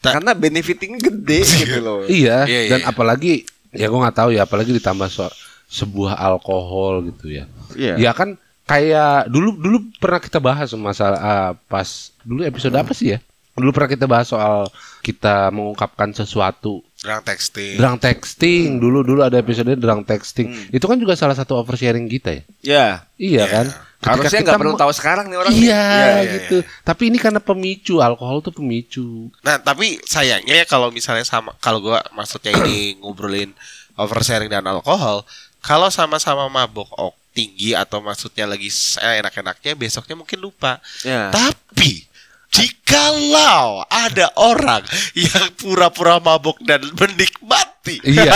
[0.00, 2.00] Ta- Karena benefitingnya gede gitu loh.
[2.08, 2.88] iya, Iya, iya, dan iya.
[2.88, 3.32] apalagi
[3.68, 5.34] ya gue nggak tahu ya, apalagi ditambah so-
[5.66, 7.44] sebuah alkohol gitu ya.
[7.74, 7.94] Iya.
[7.98, 13.16] Ya kan kayak dulu dulu pernah kita bahas masalah ah, pas dulu episode apa sih
[13.16, 13.20] ya?
[13.54, 14.66] Dulu pernah kita bahas soal
[14.98, 17.76] kita mengungkapkan sesuatu Drang texting.
[17.78, 18.80] drunk texting.
[18.82, 20.50] Dulu dulu ada episode drunk texting.
[20.74, 22.42] Itu kan juga salah satu oversharing kita ya.
[22.64, 22.86] Ya.
[23.14, 23.44] Iya Iya.
[23.46, 23.66] kan?
[24.04, 25.52] Ketika Harusnya kita nggak perlu tahu sekarang nih orang.
[25.54, 26.56] Iya, iya, gitu.
[26.82, 29.32] Tapi ini karena pemicu, alkohol tuh pemicu.
[29.40, 33.54] Nah, tapi sayangnya ya kalau misalnya sama kalau gua maksudnya ini ngobrolin
[33.96, 35.24] oversharing dan alkohol,
[35.64, 38.70] kalau sama-sama mabok ok tinggi atau maksudnya lagi
[39.02, 40.78] eh, enak-enaknya besoknya mungkin lupa.
[41.02, 41.34] Ya.
[41.34, 42.06] Tapi
[42.54, 44.86] jikalau ada orang
[45.18, 48.32] yang pura-pura mabok dan menikmati Iya.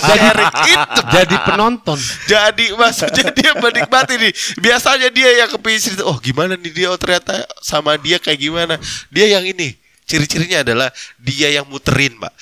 [0.00, 1.98] sharing itu Jadi penonton.
[2.26, 7.46] jadi maksudnya dia menikmati nih biasanya dia yang cerita oh gimana nih dia oh ternyata
[7.62, 8.74] sama dia kayak gimana
[9.12, 10.88] dia yang ini ciri-cirinya adalah
[11.20, 12.32] dia yang muterin mbak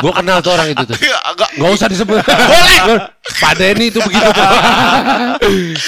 [0.00, 0.96] Gue kenal tuh orang itu tuh.
[1.22, 2.20] agak Gak usah disebut.
[3.34, 4.30] Pak Denny itu begitu.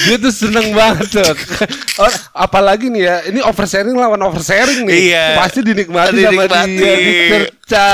[0.07, 1.33] Dia tuh seneng banget tuh.
[1.99, 5.13] Or- apalagi nih ya, ini oversharing lawan oversharing nih.
[5.13, 5.27] Iya.
[5.37, 6.49] Pasti dinikmati, Dinikmati.
[6.49, 7.89] sama dia, dicerca.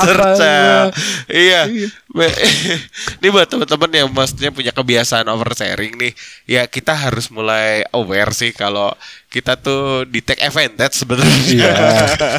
[0.00, 0.96] cerca apa.
[1.28, 1.68] iya
[2.08, 2.32] Be-
[3.20, 6.12] ini buat teman-teman yang maksudnya punya kebiasaan oversharing nih
[6.48, 8.88] ya kita harus mulai aware sih kalau
[9.28, 11.74] kita tuh di take advantage sebenarnya Iya.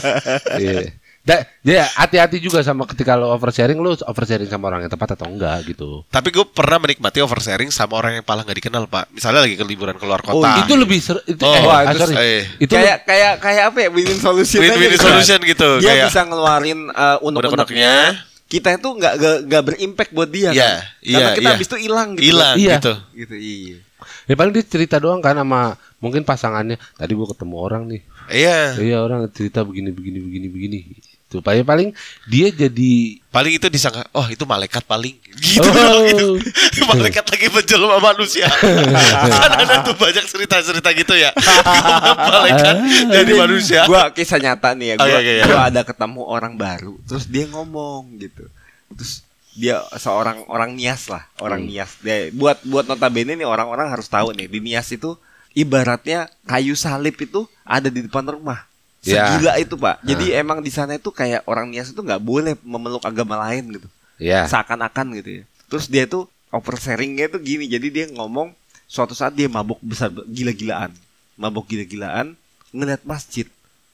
[0.65, 0.79] Iya.
[1.19, 5.27] Da- Ya, hati-hati juga sama ketika lo oversharing, lo oversharing sama orang yang tepat atau
[5.27, 6.01] enggak gitu.
[6.08, 9.12] Tapi gue pernah menikmati oversharing sama orang yang paling nggak dikenal pak.
[9.12, 10.63] Misalnya lagi ke liburan keluar Oh, kota.
[10.63, 12.15] Itu lebih ser itu, Oh, eh, wah, ah, itu- sorry.
[12.17, 12.41] eh.
[12.58, 16.79] Itu kayak kayak kayak apa ya win-win solution Win-win solution gitu, dia kayak- bisa ngeluarin
[16.89, 19.13] uh, unek-uneknya kita itu nggak
[19.45, 21.53] nggak berimpact buat dia Iya, kan karena iya, kita iya.
[21.53, 22.75] habis itu hilang gitu hilang Iya.
[22.82, 22.93] gitu.
[23.13, 23.77] gitu iya
[24.25, 26.79] Ya paling dia cerita doang kan sama mungkin pasangannya.
[26.95, 28.01] Tadi gua ketemu orang nih.
[28.30, 28.76] Iya.
[28.76, 30.78] Iya orang cerita begini begini begini begini.
[31.26, 31.89] Itu paling paling
[32.26, 35.13] dia jadi Paling itu disangka, oh itu malaikat paling.
[35.36, 35.70] Gitu Oh.
[35.70, 36.30] doang gitu.
[36.89, 38.50] malaikat lagi menjelma manusia.
[39.38, 41.30] kan ada tuh banyak cerita-cerita gitu ya.
[42.34, 42.76] malaikat
[43.08, 43.82] jadi manusia.
[43.86, 45.46] gua kisah nyata nih ya gua, Oke, oke, ya.
[45.46, 48.50] gua ada ketemu orang baru terus dia ngomong gitu
[48.89, 51.70] terus dia seorang orang nias lah orang Hmm.
[51.70, 55.13] nias dia buat buat notabene nih orang-orang harus tahu nih di nias itu
[55.60, 58.63] ibaratnya kayu salib itu ada di depan rumah.
[59.00, 59.32] Ya.
[59.32, 60.04] segila itu pak.
[60.04, 63.88] Jadi emang di sana itu kayak orang nias itu nggak boleh memeluk agama lain gitu.
[64.19, 64.43] Ya.
[64.48, 65.43] seakan-akan gitu ya.
[65.72, 67.67] Terus dia tuh oversharingnya tuh gini.
[67.67, 68.52] Jadi dia ngomong
[68.91, 70.91] suatu saat dia mabuk besar gila-gilaan.
[71.39, 72.36] Mabuk gila-gilaan
[72.76, 73.48] ngeliat masjid.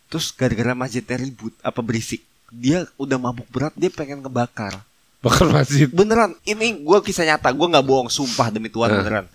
[0.10, 4.82] Terus gara-gara masjidnya ribut apa berisik dia udah mabuk berat dia pengen ngebakar.
[5.22, 5.90] Bakar masjid.
[5.90, 7.54] beneran ini gue kisah nyata.
[7.54, 8.98] Gue nggak bohong sumpah demi Tuhan Eh.
[9.02, 9.26] beneran.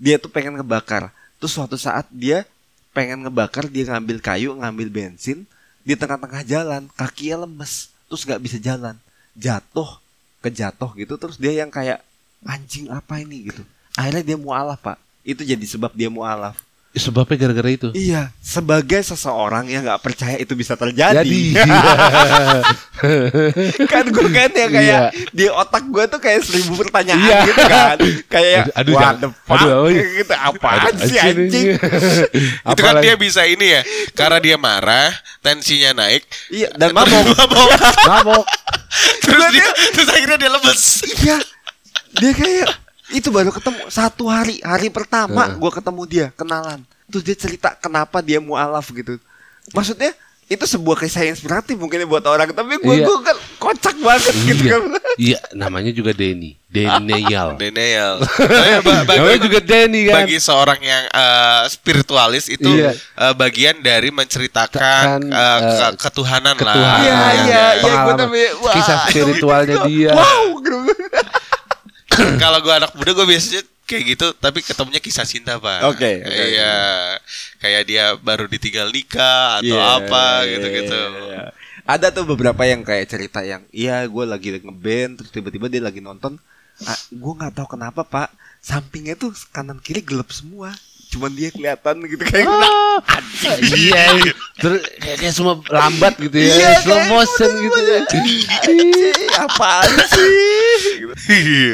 [0.00, 2.44] Dia tuh pengen ngebakar terus suatu saat dia
[2.92, 5.48] pengen ngebakar dia ngambil kayu ngambil bensin
[5.82, 8.94] di tengah-tengah jalan kakinya lemes terus nggak bisa jalan.
[9.34, 9.98] Jatuh
[10.44, 12.04] kejatuh gitu terus dia yang kayak
[12.44, 13.50] anjing apa ini?
[13.50, 13.64] gitu.
[13.96, 15.00] Akhirnya dia mualaf pak.
[15.26, 17.88] Itu jadi sebab dia mualaf Sebabnya gara-gara itu.
[17.94, 21.54] iya sebagai seseorang yang nggak percaya itu bisa terjadi Jadi.
[23.86, 25.00] kan gue kan ya kayak
[25.30, 27.38] di otak gue tuh kayak seribu pertanyaan Iya.
[27.46, 30.02] gitu kan kayak Aduh, what the fuck aduh, iya.
[30.18, 31.66] gitu apaan Aduh, sih anjing
[32.74, 37.68] Itu kan dia bisa ini ya, karena dia marah, tensinya naik, iya dan mabok mabok.
[38.04, 38.44] Mabok.
[39.22, 40.82] terus dia, terus akhirnya dia lemes.
[41.16, 41.36] iya
[42.12, 42.68] dia kayak
[43.10, 48.20] itu baru ketemu satu hari hari pertama gue ketemu dia kenalan terus dia cerita kenapa
[48.20, 49.18] dia mualaf gitu
[49.70, 50.14] maksudnya
[50.46, 53.04] itu sebuah kisah yang inspiratif mungkin ya buat orang tapi gue Iya.
[53.04, 54.72] gue kan kocak banget gitu Iya.
[54.72, 56.54] kan Iya, namanya juga Denny.
[56.66, 57.54] Denial.
[57.60, 58.22] Denial.
[59.04, 60.22] Namanya juga Denny kan.
[60.22, 62.94] bagi seorang yang eh, spiritualis itu Iya.
[62.94, 66.82] eh, bagian dari menceritakan eh, ke- ketuhanan, ketuhanan.
[66.82, 66.98] lah.
[66.98, 68.18] Iya, iya, iya, gue Pengalaman.
[68.18, 70.10] tapi wah, Kisah spiritualnya dia.
[70.14, 70.78] Wow, gitu.
[72.42, 75.82] Kalau gue anak muda gue biasanya kayak gitu, tapi ketemunya kisah cinta pak.
[75.90, 76.74] Oke, oke, Iya,
[77.58, 81.00] kayak dia baru ditinggal nikah atau Iya, apa iya, gitu-gitu.
[81.00, 81.44] iya, iya.
[81.88, 85.98] Ada tuh beberapa yang kayak cerita yang iya gue lagi ngeband terus tiba-tiba dia lagi
[85.98, 86.38] nonton
[86.86, 88.30] ah, gue nggak tahu kenapa pak
[88.62, 90.70] sampingnya tuh kanan kiri gelap semua
[91.10, 93.18] cuman dia kelihatan gitu kayak Ah,
[93.72, 94.14] iya,
[94.56, 97.98] terus kayaknya semua lambat gitu ya, Iya, slow kayak motion gitu ya.
[98.00, 98.42] "Anjing,
[99.36, 100.32] apaan sih.
[101.26, 101.72] Iya.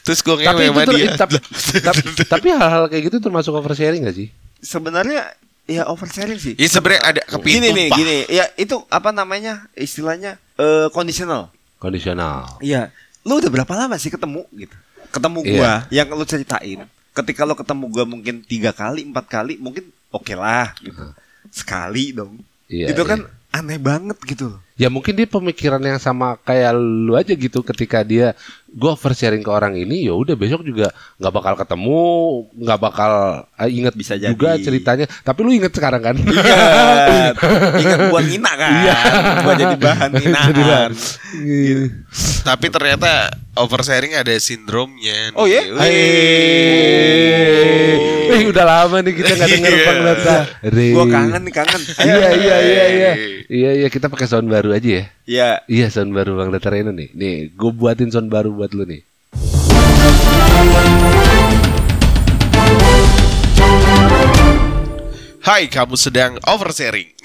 [0.00, 1.12] Terus gue tapi itu sama ter- dia.
[1.14, 1.36] tapi,
[1.78, 2.00] tapi,
[2.32, 4.28] tapi hal-hal kayak gitu termasuk oversharing gak sih?
[4.58, 5.22] sebenarnya
[5.64, 7.96] ya oversharing sih Iya sebenarnya ada gini kepintu nih pak.
[7.96, 12.58] gini ya itu apa namanya istilahnya eh conditional Kondisional.
[12.58, 12.90] Iya,
[13.22, 14.74] lu udah berapa lama sih ketemu gitu?
[15.08, 15.52] Ketemu Iya.
[15.52, 16.82] gua yang lu ceritain.
[17.18, 21.02] Ketika lu ketemu gua mungkin tiga kali, empat kali, mungkin oke lah gitu.
[21.50, 22.38] Sekali dong.
[22.68, 23.58] Iya, itu kan iya.
[23.58, 24.60] aneh banget gitu loh.
[24.78, 28.36] Ya mungkin dia pemikiran yang sama kayak lu aja gitu ketika dia
[28.68, 31.98] gue oversharing ke orang ini ya udah besok juga nggak bakal ketemu
[32.54, 33.12] nggak bakal
[33.58, 34.62] eh, inget Bisa juga jadi.
[34.62, 37.34] ceritanya tapi lu inget sekarang kan Ingat,
[37.74, 38.70] ingat buat ngina kan.
[38.70, 38.96] Iya.
[39.42, 40.52] Buat jadi bahan Jadi hinaan.
[40.54, 40.92] bahan.
[41.42, 41.78] Iya.
[42.46, 43.10] Tapi ternyata
[43.60, 45.34] oversharing ada sindromnya.
[45.34, 45.62] Oh, ya?
[46.78, 46.98] Wih.
[48.28, 49.86] Eh, udah lama nih kita nggak denger Iya.
[49.88, 50.36] Bang Lata.
[50.68, 51.80] Gua kangen nih, kangen.
[52.04, 53.12] Iya iya iya iya.
[53.48, 55.04] Iya iya kita pakai sound baru aja ya.
[55.24, 55.50] Iya.
[55.64, 57.08] Iya sound baru Bang Lata Reno nih.
[57.16, 59.00] Nih, gue buatin sound baru buat lu nih.
[65.48, 67.08] Hai, kamu sedang oversharing.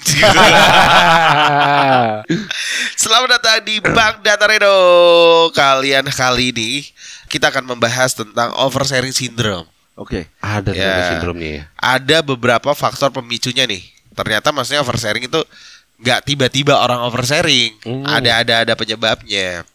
[2.96, 4.72] Selamat datang di Bang Data Redo.
[5.52, 6.88] Kalian kali ini
[7.28, 9.68] kita akan membahas tentang oversharing syndrome.
[9.92, 10.32] Oke.
[10.40, 11.12] Ada Ya.
[11.12, 11.62] sindromnya ya.
[11.76, 13.84] Ada beberapa faktor pemicunya nih.
[14.16, 15.44] Ternyata maksudnya oversharing itu
[16.00, 17.76] nggak tiba-tiba orang oversharing.
[17.84, 18.08] Hmm.
[18.08, 19.68] Ada ada ada penyebabnya.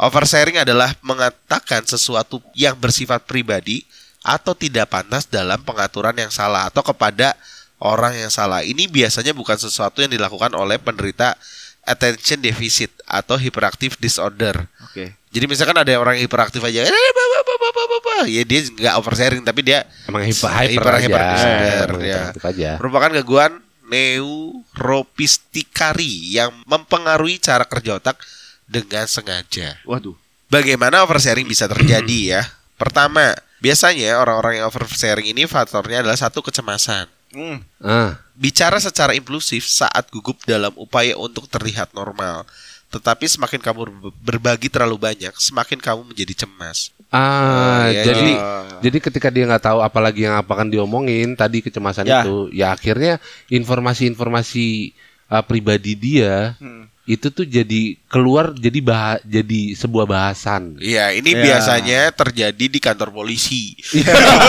[0.00, 3.84] Oversharing adalah mengatakan sesuatu yang bersifat pribadi
[4.24, 7.36] atau tidak pantas dalam pengaturan yang salah atau kepada
[7.82, 8.62] orang yang salah.
[8.62, 11.34] Ini biasanya bukan sesuatu yang dilakukan oleh penderita
[11.82, 14.70] attention deficit atau hyperactive disorder.
[14.86, 15.18] Oke.
[15.34, 18.14] Jadi misalkan ada orang yang hiperaktif aja, "Eh, ba, ba, ba, ba, ba, ba, ba."
[18.30, 21.34] ya dia nggak oversharing tapi dia Emang hyper hyper, Hyper- aja.
[21.34, 22.30] disorder, Emang ya.
[22.38, 22.78] aja.
[22.78, 28.16] merupakan gangguan neuropistikari yang mempengaruhi cara kerja otak
[28.64, 29.76] dengan sengaja.
[29.82, 30.14] Waduh.
[30.46, 32.42] Bagaimana oversharing bisa terjadi ya?
[32.76, 37.06] Pertama, biasanya orang-orang yang oversharing ini faktornya adalah satu kecemasan.
[37.32, 37.58] Hmm.
[37.78, 42.44] Ah, Bicara secara impulsif saat gugup dalam upaya untuk terlihat normal.
[42.88, 46.92] Tetapi semakin kamu ber- berbagi terlalu banyak, semakin kamu menjadi cemas.
[47.08, 48.38] ah, iya, jadi jadi-
[48.80, 52.24] jadi ketika dia nggak tahu apalagi yang akan diomongin tadi kecemasan Ya.
[52.24, 53.20] itu, ya akhirnya
[53.52, 54.92] informasi-informasi
[55.28, 56.91] uh, pribadi dia Hmm.
[57.02, 60.78] Itu tuh jadi keluar jadi bah jadi sebuah bahasan.
[60.78, 61.42] Iya, ini Ya.
[61.42, 63.74] biasanya terjadi di kantor polisi.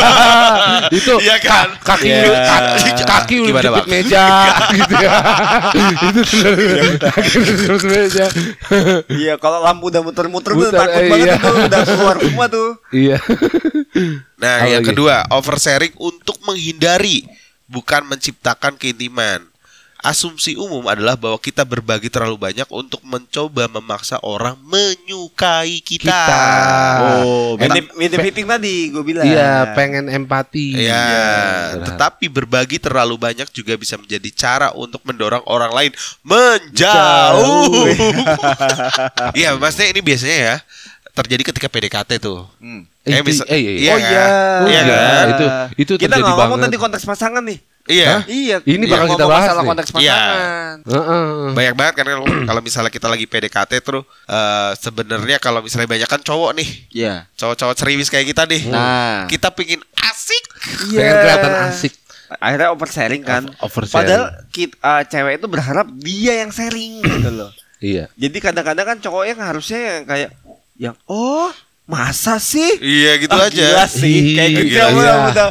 [0.97, 1.73] itu Iya kan?
[1.81, 2.45] ka- kaki Iya.
[2.45, 3.87] kaki, kaki Gimana, Bang?
[3.89, 4.25] meja
[4.77, 5.11] gitu ya.
[6.13, 8.25] itu udah jepit meja.
[9.09, 11.35] Iya, kalau lampu udah muter-muter tuh takut eh, banget iya.
[11.41, 12.69] tuh udah keluar semua tuh.
[12.93, 13.17] Iya.
[14.37, 14.89] Nah, Apa yang lagi?
[14.93, 17.25] kedua, oversharing untuk menghindari
[17.65, 19.49] bukan menciptakan keintiman.
[20.03, 26.11] Asumsi umum adalah bahwa kita berbagi terlalu banyak untuk mencoba memaksa orang menyukai kita.
[26.11, 26.43] Kita.
[27.23, 29.23] Oh, mirip mirip fitting tadi gue bilang.
[29.23, 30.75] Iya, pengen empati.
[30.75, 30.91] Ya,
[31.79, 31.87] Iya.
[31.87, 37.71] tetapi berbagi terlalu banyak juga bisa menjadi cara untuk mendorong orang lain menjauh.
[39.31, 40.55] Iya, maksudnya ini biasanya ya
[41.13, 42.43] terjadi ketika PDKT tuh.
[42.59, 42.83] Hmm.
[43.05, 43.79] Eh, itu- bisa- eh, iya, iya.
[43.79, 44.03] iya Oh kan?
[44.03, 44.25] iya.
[44.67, 45.23] Iya, iya.
[45.31, 46.67] itu- itu kita terjadi nggak ngomong banget.
[46.67, 47.59] tadi konteks pasangan nih.
[47.59, 47.71] Iya.
[47.83, 48.23] Iya.
[48.63, 49.69] Ini yang bakal kita bahas masalah nih.
[49.75, 50.19] konteks Iya.
[51.51, 52.05] Banyak banget kan
[52.47, 57.27] kalau, misalnya kita lagi PDKT terus eh, sebenarnya kalau misalnya banyak kan cowok nih, Iya.
[57.35, 58.71] cowok-cowok ceriwis kayak kita nih.
[58.71, 59.27] Nah.
[59.27, 60.43] Kita pingin asik.
[60.89, 61.93] Pengen kelihatan asik.
[62.33, 63.43] Akhirnya oversharing kan.
[63.59, 63.93] Oversharing.
[63.99, 67.51] Padahal kit, eh, cewek itu berharap dia yang sharing gitu loh.
[67.83, 68.07] Iya.
[68.15, 70.29] Jadi kadang-kadang kan cowok yang harusnya yang kayak
[70.79, 71.51] yang oh
[71.83, 72.79] masa sih?
[72.79, 73.51] Iya gitu Ah, aja.
[73.51, 74.95] gila sih kayak gitu Iya, ya, iya.
[74.95, 75.47] udah, udah.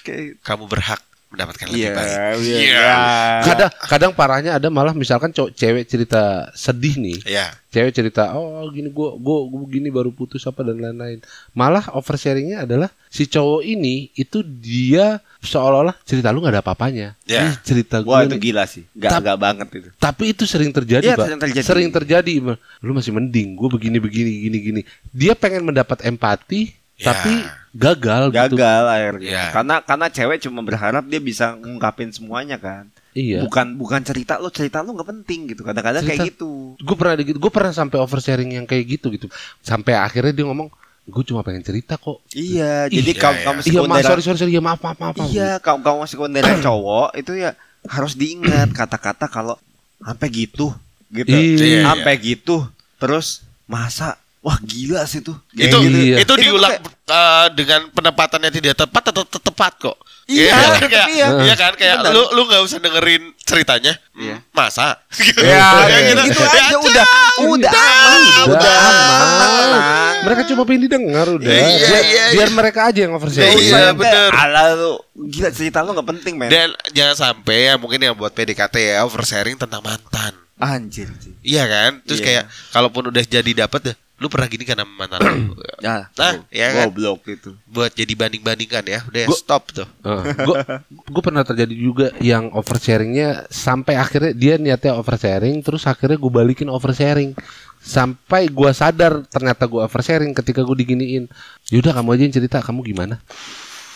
[0.00, 1.00] Kayak- Kamu berhak
[1.34, 2.16] mendapatkan lebih Iya, baik.
[2.40, 2.56] iya.
[2.56, 2.94] Iya.
[3.42, 7.18] Kadang kadang parahnya ada malah misalkan cowok cewek cerita sedih nih.
[7.26, 7.46] Iya.
[7.68, 11.18] Cewek cerita, "Oh, gini gua gua, gua gini baru putus apa dan lain-lain."
[11.50, 17.18] Malah oversharingnya adalah si cowok ini itu dia seolah-olah cerita lu nggak ada apa-apanya.
[17.24, 17.44] Ya.
[17.44, 18.42] Ini cerita Wah gue itu nih.
[18.46, 18.86] gila sih.
[18.94, 19.88] Gak, Tap- gak banget itu.
[19.94, 21.26] Tapi itu sering terjadi, Iya, Pak.
[21.26, 21.66] sering terjadi.
[21.66, 22.32] Sering terjadi.
[22.80, 24.80] Lu masih mending, gue begini begini gini gini.
[25.10, 27.10] Dia pengen mendapat empati, Ya.
[27.10, 27.42] tapi
[27.74, 28.54] gagal, gitu.
[28.56, 29.26] Gagal akhirnya.
[29.28, 29.44] Iya.
[29.50, 32.86] Karena karena cewek cuma berharap dia bisa ngungkapin semuanya kan.
[33.14, 33.42] Iya.
[33.46, 35.62] Bukan bukan cerita lu, cerita lu nggak penting gitu.
[35.66, 36.74] Kadang-kadang kayak Cerita- gitu.
[36.78, 39.26] Gue pernah gitu, gue pernah sampai oversharing yang kayak gitu gitu.
[39.62, 40.66] Sampai akhirnya dia ngomong,
[41.06, 42.22] gue cuma pengen cerita kok.
[42.34, 43.44] Iya, Ih, jadi iya, kaum iya.
[43.46, 45.14] kaum Iya, maaf, sorry, sorry, sorry, ya maaf, maaf, maaf.
[45.14, 45.30] maaf.
[45.30, 47.54] Iya, kaum kaum sekunder cowok itu ya
[47.86, 49.54] harus diingat kata-kata kalau
[50.02, 50.74] sampai gitu,
[51.14, 51.86] gitu, Iya.
[51.86, 52.66] sampai gitu,
[52.98, 55.32] terus masa wah gila sih tuh.
[55.50, 55.96] Kayak Itu gitu.
[55.96, 56.16] Iya.
[56.18, 59.96] itu Itu diulang kayak- eh, dengan penempatannya tidak tepat atau tetap tepat kok.
[60.24, 60.68] Iya, kan?
[60.74, 61.26] tetep kayak, iya.
[61.38, 62.12] iya kan kayak Benar.
[62.12, 63.92] lu lu nggak usah dengerin ceritanya.
[64.14, 64.36] Iya.
[64.50, 64.96] Masa?
[65.36, 67.06] Ya, Kayak gitu, gitu Ya aja udah,
[67.44, 69.58] udah aman, Udah udah aman.
[69.58, 70.16] tenang.
[70.24, 71.44] Mereka cuma pengen didengar udah.
[71.46, 72.24] Iya, biar, iya, iya.
[72.32, 73.58] biar mereka aja yang Gak oversharing.
[73.58, 74.28] Iya, bener.
[74.30, 74.92] kayak, Ala lu
[75.28, 76.48] gila cerita lu gak penting men.
[76.48, 80.32] Dan jangan sampai ya mungkin yang buat PDKT ya oversharing tentang mantan.
[80.56, 81.12] Anjir.
[81.42, 81.90] Iya kan?
[82.02, 82.26] Terus Iya.
[82.26, 85.52] kayak kalaupun udah jadi dapet ya, lu pernah gini kan sama mantan lu.
[85.84, 86.88] Nah, Nah, ya kan?
[86.88, 87.52] goblok itu.
[87.66, 89.00] Buat jadi banding-bandingkan ya.
[89.04, 89.84] Udah Gua- stop tuh.
[90.46, 90.56] gue
[90.88, 96.66] gue pernah terjadi juga yang oversharingnya sampai akhirnya dia niatnya oversharing terus akhirnya gue balikin
[96.66, 97.34] oversharing
[97.76, 101.28] sampai gue sadar ternyata gue oversharing ketika gue diginiin
[101.68, 103.20] yaudah kamu aja yang cerita kamu gimana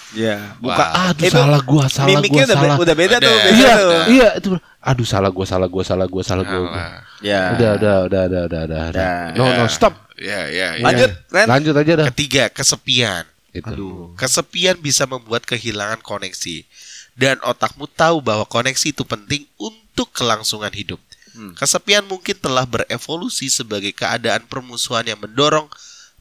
[0.09, 0.72] Iya, Wah.
[0.72, 3.37] buka aduh Itu salah gue salah gue mimiknya udah, be- salah udah beda tuh, Ada.
[3.38, 4.00] beda iya tuh.
[4.09, 6.61] iya itu aduh salah gue salah gue salah gue salah gue.
[7.20, 7.52] Ya.
[7.52, 9.04] udah udah udah udah udah udah, udah.
[9.04, 9.37] Ya.
[9.37, 10.85] no no stop Ya, ya, ya.
[10.85, 11.46] Lanjut, Ren.
[11.46, 13.24] lanjut aja dah Ketiga, kesepian.
[13.54, 13.70] Itu.
[13.70, 14.12] Aduh.
[14.18, 16.66] Kesepian bisa membuat kehilangan koneksi.
[17.18, 21.02] Dan otakmu tahu bahwa koneksi itu penting untuk kelangsungan hidup.
[21.35, 21.54] Hmm.
[21.54, 25.66] Kesepian mungkin telah berevolusi sebagai keadaan permusuhan yang mendorong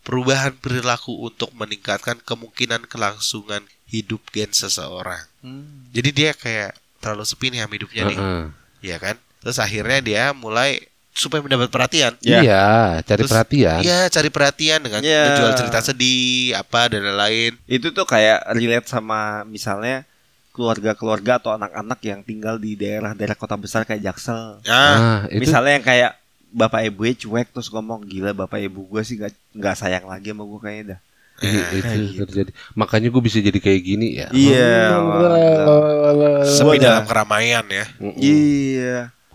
[0.01, 5.25] perubahan perilaku untuk meningkatkan kemungkinan kelangsungan hidup gen seseorang.
[5.41, 5.89] Hmm.
[5.93, 8.45] Jadi dia kayak terlalu sepi nih hidupnya nih, Heeh.
[8.81, 9.15] ya kan?
[9.41, 10.81] Terus akhirnya dia mulai
[11.17, 12.13] supaya mendapat perhatian.
[12.21, 12.39] Ya.
[12.45, 12.67] iya
[13.01, 15.33] cari Terus, perhatian Iya, cari perhatian dengan Ya.
[15.33, 17.57] menjual cerita sedih, apa dan lain-lain.
[17.65, 20.05] Itu tuh kayak relate sama misalnya
[20.53, 24.61] keluarga-keluarga atau anak-anak yang tinggal di daerah-daerah kota besar kayak Jaksel.
[24.65, 26.11] Nah, nah itu Misalnya yang kayak
[26.53, 30.45] bapak ibu cuek terus ngomong gila bapak ibu gue sih nggak nggak sayang lagi sama
[30.45, 30.99] gue kayaknya dah.
[31.37, 32.21] Iya, itu kayak gitu.
[32.25, 32.51] terjadi.
[32.73, 34.27] Makanya gue bisa jadi kayak gini ya.
[34.33, 34.73] Iya,
[36.49, 37.85] sepi Gua dalam keramaian ya.
[38.01, 38.17] Mm-mm.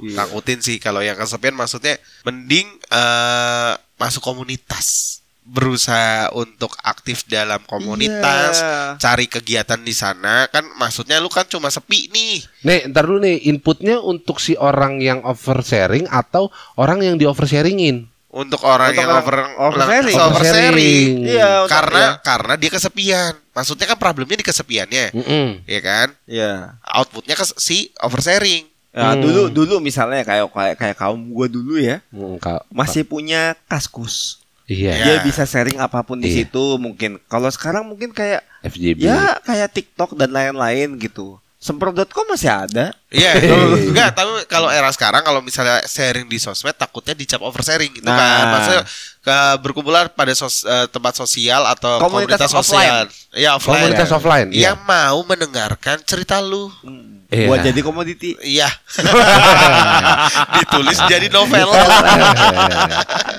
[0.02, 0.18] Iya.
[0.18, 5.18] Takutin sih kalau yang kesepian maksudnya mending eh, masuk komunitas.
[5.42, 8.94] Berusaha untuk aktif dalam komunitas, Iya.
[8.96, 12.46] cari kegiatan di sana kan maksudnya lu kan cuma sepi nih.
[12.62, 18.06] Nih, ntar dulu nih inputnya untuk si orang yang oversharing atau orang yang di oversharingin.
[18.30, 19.36] Untuk orang Untuk yang orang over
[19.76, 20.16] oversharing.
[20.16, 21.10] oversharing.
[21.26, 22.10] Iya, untuk- Karena iya.
[22.22, 23.32] karena dia kesepian.
[23.52, 25.46] Maksudnya kan problemnya di kesepiannya, Mm-mm.
[25.68, 26.08] ya kan?
[26.24, 26.80] Iya.
[26.86, 28.71] Outputnya ke si oversharing.
[28.92, 29.24] Nah, Hmm.
[29.24, 34.36] dulu dulu misalnya kayak kayak kayak kaum gue dulu ya Mm, ka- masih punya kaskus.
[34.62, 35.04] Iya, Ya.
[35.04, 36.44] Dia bisa sharing apa pun di Iya.
[36.44, 37.16] situ mungkin.
[37.26, 39.00] Kalau sekarang mungkin kayak FJB.
[39.02, 41.40] ya kayak TikTok dan lain-lain gitu.
[41.56, 42.90] Semprot.com masih ada.
[43.06, 47.92] Iya, kalau- enggak, tapi kalau era sekarang kalau misalnya sharing di sosmed takutnya dicap oversharing
[47.92, 48.18] gitu kan.
[48.18, 48.50] Nah.
[48.52, 48.82] Maksudnya
[49.20, 53.06] ke berkumpulan pada sos- eh, tempat sosial atau Komunitas komunitas, sosial.
[53.32, 53.88] Iya, offline.
[53.88, 54.48] Komunitas offline.
[54.50, 56.66] Yang mau mendengarkan cerita lu.
[57.32, 57.48] Iya.
[57.48, 58.36] Buat jadi komoditi.
[58.44, 58.68] Iya.
[60.60, 61.68] Ditulis jadi novel.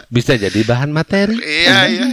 [0.10, 1.38] bisa jadi bahan materi.
[1.38, 2.06] iya, iya.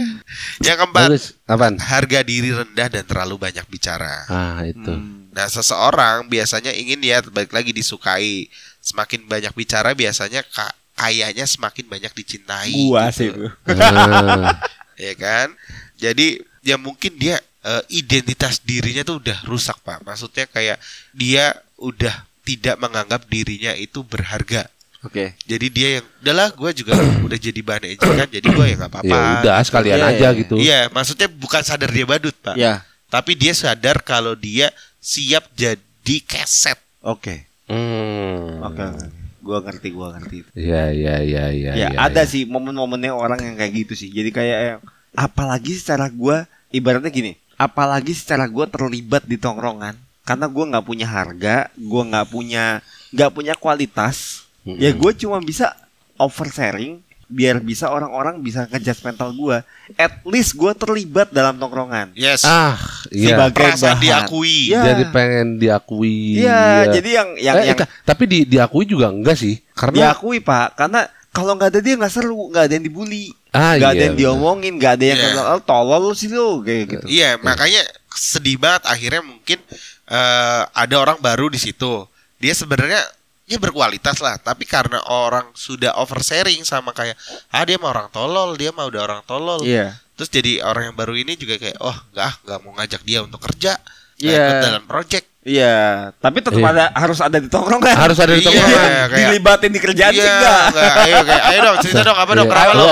[0.61, 1.25] Yang keempat, Bagus.
[1.49, 1.75] Apaan?
[1.81, 4.25] harga diri rendah dan terlalu banyak bicara.
[4.29, 4.93] Ah, itu.
[5.31, 8.45] Nah, seseorang biasanya ingin ya balik lagi disukai.
[8.81, 12.73] Semakin banyak bicara biasanya ka- kayaknya semakin banyak dicintai.
[12.89, 13.17] Gua gitu.
[13.17, 13.47] sih itu.
[13.77, 14.57] Ah,
[15.09, 15.53] ya kan?
[16.01, 20.01] Jadi ya mungkin dia eh, identitas dirinya tuh udah rusak pak.
[20.01, 20.77] Maksudnya kayak
[21.13, 22.13] dia udah
[22.45, 24.69] tidak menganggap dirinya itu berharga.
[25.01, 25.33] Oke.
[25.49, 26.93] Jadi dia yang udahlah gue juga
[27.25, 29.09] udah jadi bahan ejekan jadi gue ya nggak apa-apa.
[29.09, 30.39] ya udah sekalian Iya, aja iya.
[30.39, 30.55] gitu.
[30.61, 32.53] Iya, maksudnya bukan sadar dia badut pak.
[32.53, 32.85] Ya.
[33.09, 34.69] Tapi dia sadar kalau dia
[35.01, 36.77] siap jadi di keset.
[37.01, 37.45] Oke.
[37.69, 38.61] Hmm.
[38.65, 38.81] Oke.
[38.81, 39.05] oke.
[39.41, 40.45] Gua ngerti, gua ngerti.
[40.53, 41.71] Iya iya iya iya.
[41.73, 42.29] ya iya, ada iya.
[42.29, 44.09] sih momen-momennya orang yang kayak gitu sih.
[44.13, 44.83] Jadi kayak yang-
[45.17, 51.07] apalagi secara gua ibaratnya gini, apalagi secara gua terlibat di tongkrongan karena gua nggak punya
[51.07, 52.79] harga, gua nggak punya
[53.11, 54.45] nggak punya kualitas.
[54.61, 54.77] Mm-mm.
[54.77, 55.73] Ya gue cuma bisa
[56.15, 59.63] oversharing biar bisa orang-orang bisa ngejudge mental gua.
[59.95, 62.11] At least gua terlibat dalam tongkrongan.
[62.13, 62.43] Yes.
[62.43, 62.75] Ah,
[63.07, 63.33] iya.
[63.33, 64.03] Sebagai Perasaan bahan.
[64.03, 64.57] diakui.
[64.69, 64.81] Iya.
[64.91, 66.43] Jadi pengen diakui.
[66.43, 66.61] Iya,
[66.91, 69.63] jadi yang yang, Eh, yang eh, tapi di, diakui juga enggak sih?
[69.71, 73.79] Karena diakui pak, karena kalau nggak ada dia nggak seru, nggak ada yang dibully, ah,
[73.79, 74.23] nggak ada iya, yang benar.
[74.27, 77.05] diomongin, nggak ada yang kata, "Oh, tolol lu sih lu kayak gitu.
[77.07, 79.63] Iya, makanya sedih banget akhirnya mungkin
[80.11, 82.03] eh, ada orang baru di situ.
[82.37, 82.99] Dia sebenarnya
[83.47, 87.15] ya berkualitas lah, tapi karena orang sudah oversharing sama kayak
[87.51, 89.63] ah dia mah orang tolol, dia mah udah orang tolol.
[89.63, 89.95] Iya.
[90.19, 93.19] Terus jadi orang yang baru ini juga kayak oh enggak ah, nggak mau ngajak dia
[93.23, 93.79] untuk kerja.
[94.19, 94.43] nggak Iya.
[94.43, 95.27] ikut dalam project.
[95.41, 95.73] Iya,
[96.21, 96.69] tapi tetap Iya.
[96.69, 97.97] ada harus ada di tongkrongan.
[97.97, 98.85] Harus ada di Iya, tongkrongan.
[98.85, 100.61] kayak- Dilibatin di kerjaan sih Iya, enggak.
[100.69, 100.93] enggak.
[101.01, 102.45] Ayo, kayak, ayo dong, cerita dong apa dong?
[102.45, 102.61] Iya.
[102.61, 102.85] Ayo, lo?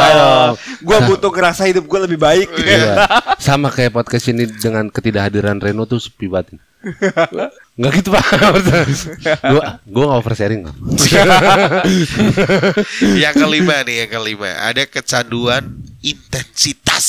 [0.00, 0.26] ayo.
[0.80, 2.48] Gua butuh ngerasa hidup gua lebih baik.
[2.56, 2.96] Iya.
[3.36, 6.56] Sama kayak podcast ini dengan ketidakhadiran Reno tuh sepi batin.
[7.76, 8.24] Enggak gitu pak
[9.52, 10.76] Gua Gua gak oversharing kok
[13.16, 15.64] yang kelima nih, yang kelima ada kecanduan
[16.00, 17.06] intensitas.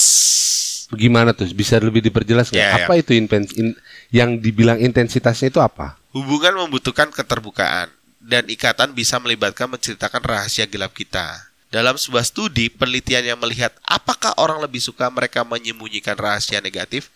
[0.91, 2.61] Gimana tuh bisa lebih diperjelas nggak?
[2.61, 3.75] Iya, Apa itu inten- in-
[4.13, 5.97] Yang dibilang intensitasnya itu apa?
[6.13, 7.91] Hubungan membutuhkan keterbukaan
[8.21, 11.51] dan ikatan bisa melibatkan menceritakan rahasia gelap kita.
[11.69, 17.11] Dalam sebuah studi, penelitian yang melihat apakah orang lebih suka mereka menyembunyikan rahasia negatif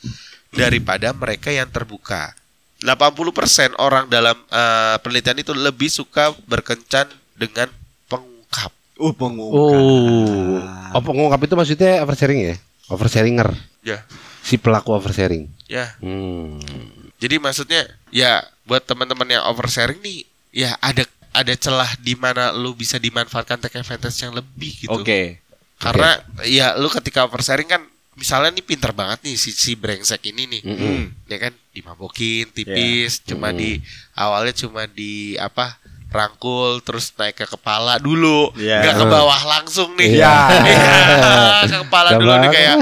[0.51, 2.35] daripada mereka yang terbuka.
[2.83, 7.67] 80% orang dalam eh, penelitian itu lebih suka berkencan dengan
[8.07, 8.71] pengungkap.
[8.99, 9.55] Uh, pengungkap.
[9.55, 10.59] Oh
[10.91, 12.55] Oh pengungkap itu maksudnya oversharing ya?
[12.91, 14.03] Overshaриnger Ya,
[14.49, 15.93] Si pelaku oversharing ya.
[16.01, 16.57] hmm.
[17.19, 22.73] Jadi maksudnya ya buat teman-teman yang oversharing nih, ya ada ada celah di mana lu
[22.73, 24.95] bisa dimanfaatkan take advantage yang lebih gitu.
[24.95, 25.37] Oke.
[25.77, 27.83] Karena ya lu ketika oversharing kan
[28.15, 30.61] misalnya nih pinter banget nih si si brengsek ini nih.
[30.65, 30.99] Mm-mm.
[31.27, 33.57] Ya kan dimabokin tipis, cuma Mm.
[33.57, 33.69] di
[34.13, 35.77] awalnya cuma di apa?
[36.09, 38.81] rangkul terus naik ke kepala dulu, Iya.
[38.81, 40.17] nggak ke bawah langsung nih.
[40.17, 40.33] Iya.
[40.65, 42.49] Iya, ke kepala dulu nih Gampang.
[42.49, 42.75] kayak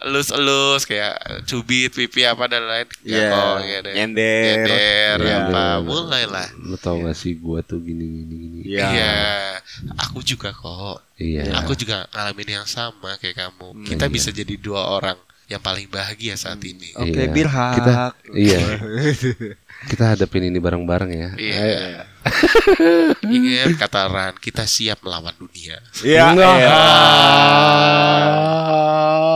[0.00, 3.20] elus-elus kayak cubit pipi apa dan lain Iya.
[3.20, 3.92] Ya, oh, deh.
[3.92, 4.44] Nyender.
[4.64, 5.36] Nyender, Iya.
[5.46, 8.86] apa mulailah Lu tau gak sih gua tuh gini gini gini Iya.
[8.92, 9.14] Iya,
[10.00, 11.04] aku juga kok.
[11.16, 13.84] Iya Aku juga ngalamin yang sama kayak kamu.
[13.84, 14.12] Kita Iya.
[14.12, 15.16] bisa jadi dua orang
[15.50, 16.94] yang paling bahagia saat ini.
[16.96, 17.32] Oke, Iya.
[17.32, 17.74] birhak.
[17.76, 17.92] Kita
[18.32, 18.60] Iya
[19.80, 22.04] Kita hadapin ini bareng-bareng ya Iya.
[23.24, 25.80] Ingat kata Ran, kita siap melawan dunia.
[26.00, 26.24] Iya.
[26.30, 26.54] Enggak.
[26.54, 26.76] iya.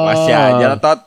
[0.05, 1.01] Masih aja Tot.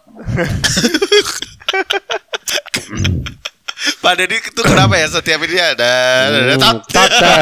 [3.98, 5.92] Pak Deddy itu kenapa ya setiap ini ada
[6.28, 6.78] ada Hmm, tot.
[6.90, 7.34] tata.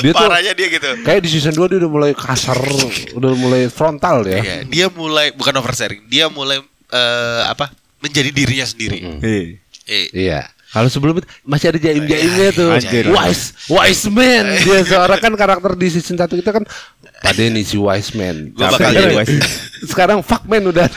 [0.00, 0.88] Dia tuh Parahnya dia gitu.
[1.04, 2.56] kayak di season 2 dia udah mulai kasar,
[3.12, 4.40] udah mulai frontal ya.
[4.40, 7.68] Iya, dia mulai bukan oversharing, dia mulai eh, apa?
[8.02, 8.98] menjadi dirinya sendiri.
[8.98, 9.20] Mm-mm.
[9.22, 9.42] Iya.
[9.86, 10.40] Eh, Iya.
[10.72, 12.72] Kalau sebelum itu masih ada jaim-jaimnya tuh.
[12.72, 13.04] Anjir.
[13.12, 14.56] Wise, wise man.
[14.64, 16.64] Dia seorang kan karakter di season 1 kita kan
[17.22, 18.50] Pak Denny si wise man.
[18.56, 19.36] Gua bakal Sekarang- jadi wise
[19.92, 20.88] Sekarang fuck man udah.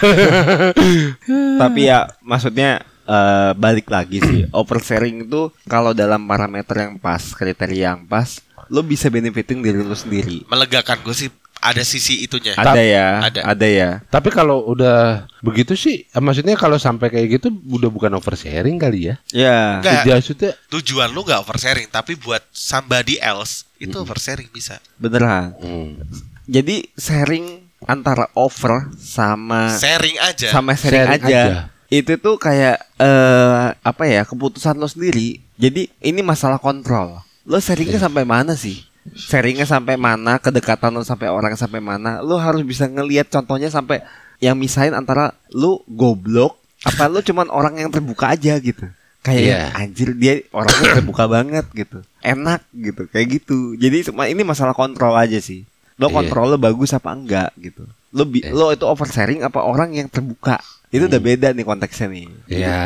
[1.61, 7.93] Tapi ya maksudnya eh, balik lagi sih oversharing itu kalau dalam parameter yang pas, kriteria
[7.93, 8.39] yang pas,
[8.71, 10.41] lo bisa benefiting diri lo sendiri.
[10.49, 11.30] melegakan gue sih
[11.66, 12.53] ada sisi itunya.
[12.53, 13.39] Ada ya, Ada.
[13.41, 13.89] ada ya.
[14.07, 19.16] Tapi kalau udah begitu sih, maksudnya kalau sampai kayak gitu udah bukan oversharing kali ya?
[19.34, 19.82] Ya.
[19.82, 20.22] Enggak.
[20.22, 24.78] Maksudnya Tujuan lu nggak oversharing, tapi buat somebody else itu oversharing bisa.
[24.95, 25.57] Beneran.
[25.57, 26.05] hmm,
[26.45, 30.49] Jadi sharing antara over sama Sharing aja.
[30.49, 31.41] sama sharing, Sharing aja.
[31.43, 31.61] aja.
[31.86, 35.41] Itu tuh kayak eh apa ya keputusan lo sendiri.
[35.55, 37.22] Jadi ini masalah kontrol.
[37.45, 38.82] Lo sharingnya sampai mana sih?
[39.14, 40.41] Sharingnya sampai mana?
[40.41, 42.26] Kedekatan lo sampai orang sampai mana?
[42.26, 44.01] Lo harus bisa ngelihat contohnya sampai
[44.41, 48.89] yang misahin antara lo goblok apa lo cuman orang yang terbuka aja gitu.
[49.22, 49.62] Kayak Iya.
[49.74, 52.01] anjir dia orangnya terbuka banget gitu.
[52.20, 53.58] Enak gitu, kayak gitu.
[53.76, 55.66] Jadi cuma ini masalah kontrol aja sih.
[55.97, 56.16] Lo Iya.
[56.18, 57.86] kontrol lo bagus apa enggak gitu.
[58.10, 58.53] Lo bi- Iya.
[58.53, 60.58] lo itu oversharing apa orang yang terbuka?
[60.89, 62.26] Itu udah beda nih konteksnya nih.
[62.47, 62.80] ya,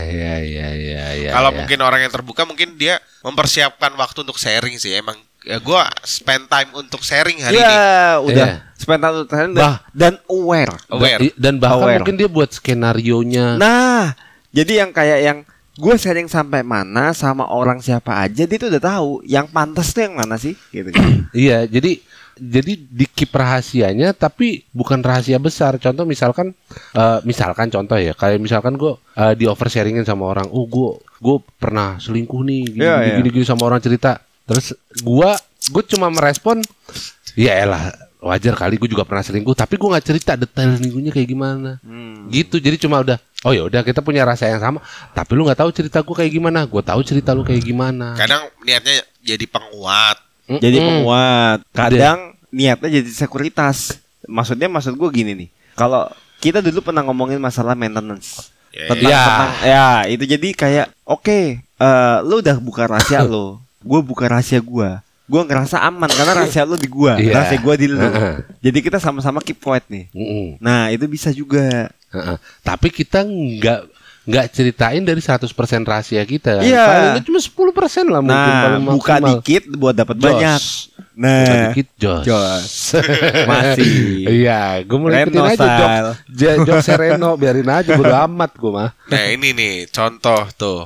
[0.00, 1.30] ya, ya, ya, ya.
[1.32, 1.56] Kalau ya.
[1.60, 4.94] mungkin orang yang terbuka mungkin dia mempersiapkan waktu untuk sharing sih.
[4.94, 7.62] Emang ya gue spend time untuk sharing hari ini.
[7.62, 7.86] Iya,
[8.20, 8.74] udah Iya.
[8.74, 9.76] spend time untuk sharing dan, Bah.
[9.90, 10.74] dan aware.
[10.88, 11.20] Aware.
[11.22, 11.98] I- dan bahkan Aware.
[12.02, 14.12] mungkin dia buat skenario nya Nah,
[14.50, 15.38] jadi yang kayak yang
[15.74, 20.02] gue sharing sampai mana sama orang siapa aja dia tuh udah tahu yang pantas tuh
[20.02, 20.90] yang mana sih gitu
[21.32, 22.02] iya jadi
[22.34, 25.74] jadi dikip rahasianya tapi bukan rahasia besar.
[25.76, 26.54] Contoh misalkan
[26.94, 28.94] eh, misalkan contoh ya kayak misalkan gue
[29.34, 33.16] di oversharingin sama orang, "Oh, gue gue pernah selingkuh nih gini Iya, gini, iya.
[33.18, 35.36] gini, gini sama orang cerita." Terus gua
[35.68, 36.64] gue cuma merespon,
[37.34, 41.28] "Ya elah, wajar kali gue juga pernah selingkuh, tapi gue nggak cerita detail selingkuhnya kayak
[41.28, 42.26] gimana." Hmm.
[42.28, 42.56] Gitu.
[42.56, 44.80] Jadi cuma udah, "Oh ya udah kita punya rasa yang sama,
[45.12, 46.64] tapi lu nggak tahu cerita gue kayak gimana.
[46.64, 50.16] Gue tahu cerita lu kayak gimana." Kadang niatnya jadi penguat.
[50.48, 50.88] Jadi Mm-mm.
[51.04, 51.58] penguat.
[51.70, 52.18] Kadang
[52.48, 54.00] niatnya jadi sekuritas.
[54.24, 55.48] Maksudnya maksud gue gini nih.
[55.76, 56.08] Kalau
[56.40, 58.48] kita dulu pernah ngomongin masalah maintenance.
[58.68, 59.22] Ya, Tentang, Ya.
[59.24, 64.60] tentang- ya itu jadi kayak oke, eh, lu udah buka rahasia lo, gue buka rahasia
[64.60, 64.90] gue.
[65.24, 67.36] Gue ngerasa aman karena rahasia lu di gua, Iya.
[67.36, 67.96] rahasia gua di lu.
[67.96, 68.44] Heeh.
[68.62, 70.08] Jadi kita sama-sama keep quiet nih.
[70.10, 70.56] Mm-mm.
[70.56, 71.92] Nah, itu bisa juga.
[72.08, 72.36] Heeh.
[72.60, 73.80] Tapi kita nggak
[74.24, 75.44] nggak ceritain dari 100%
[75.82, 76.60] rahasia kita.
[76.60, 76.80] Iya.
[77.12, 77.52] Paling cuma 10%
[78.06, 80.24] lah mungkin Nah, paling buka dikit buat dapat Jos.
[80.24, 80.60] banyak.
[80.60, 82.22] Buka Nah, dikit jos.
[82.22, 82.72] jos.
[83.50, 83.92] Masih.
[84.24, 86.10] Iya, gue mau ikutin Reno aja jok, style.
[86.30, 88.90] j- jok Sereno, biarin aja bodo amat gue mah.
[89.04, 90.80] Nah ini nih contoh tuh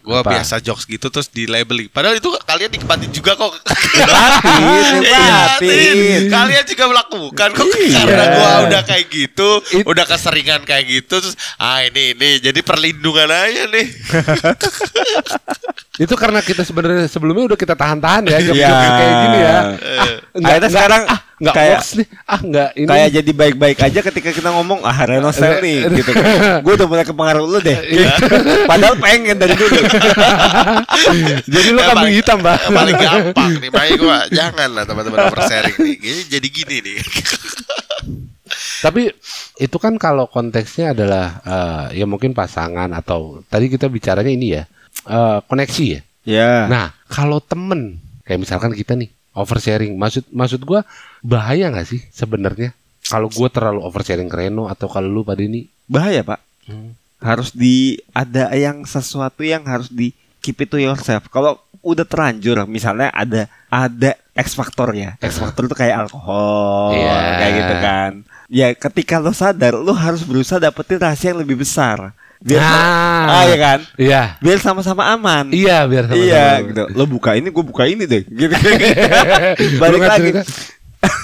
[0.00, 0.32] Gua Apa?
[0.32, 6.20] biasa jokes gitu terus di labeling Padahal itu kalian nikmatin juga kok Nikmatin, nikmatin.
[6.32, 7.98] Kalian juga melakukan kok Iya.
[8.00, 12.60] Karena gua udah kayak gitu It- Udah keseringan kayak gitu Terus ah ini ini Jadi
[12.60, 13.86] perlindungan aja nih
[16.00, 18.72] Itu karena kita sebenarnya sebelumnya udah kita tahan-tahan ya Iya.
[18.72, 19.52] kayak gini ya.
[19.52, 19.64] Ah,
[20.32, 22.06] Akhirnya enggak, sekarang ah, enggak kayak- works nih.
[22.28, 22.86] Ah, enggak ini.
[22.86, 26.10] Kayak jadi baik-baik aja ketika kita ngomong ah Reno nih gitu.
[26.64, 27.78] Gue udah mulai kepengaruh lu deh.
[27.80, 28.12] Iya.
[28.70, 29.72] Padahal pengen dari dulu.
[31.48, 32.60] jadi lu kambing paling- hitam, Bang.
[32.60, 35.96] yang Paling gampang nih Makanya gua Jangan lah teman-teman oversharing nih
[36.28, 36.96] Jadi gini nih
[38.80, 39.02] Tapi
[39.60, 44.64] itu kan kalau konteksnya adalah eh, ya mungkin pasangan atau tadi kita bicaranya ini ya
[45.06, 46.00] eh, koneksi ya.
[46.24, 46.52] Ya.
[46.68, 50.82] Nah kalau temen kayak misalkan kita nih oversharing, maksud maksud gua
[51.20, 52.74] bahaya nggak sih sebenarnya
[53.06, 55.66] kalau gua terlalu oversharing ke Reno atau kalau lu pada ini?
[55.90, 56.40] Bahaya, Pak.
[56.70, 56.94] Hmm.
[57.18, 61.28] Harus di ada yang sesuatu yang harus di keep it to yourself.
[61.28, 65.16] Kalau udah terlanjur misalnya ada ada X faktor ya.
[65.20, 67.16] X faktor itu kayak alkohol Iya.
[67.40, 68.10] kayak gitu kan.
[68.50, 72.12] Ya ketika lo sadar lo harus berusaha dapetin rahasia yang lebih besar.
[72.40, 73.24] Biar Nah.
[73.28, 73.78] ah ya kan?
[73.94, 75.52] Iya, Biar sama-sama aman.
[75.52, 76.24] iya biar sama-sama.
[76.24, 76.82] Iya gitu.
[76.96, 78.24] Lo buka ini, gue buka ini deh.
[78.24, 78.48] Gitu.
[79.80, 80.30] Balik nggak lagi.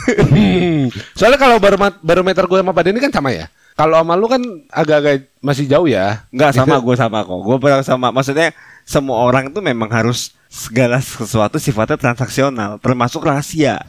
[0.06, 0.88] Hmm.
[1.12, 3.48] Soalnya kalau baromet- barometer gue sama Pak Denny kan sama ya.
[3.76, 6.24] Kalau sama lu kan agak-agak masih jauh ya.
[6.32, 7.40] Enggak sama gue sama kok.
[7.40, 8.08] Gue pernah sama.
[8.08, 8.56] Maksudnya
[8.88, 13.82] semua orang tuh memang harus segala sesuatu sifatnya transaksional, termasuk rahasia.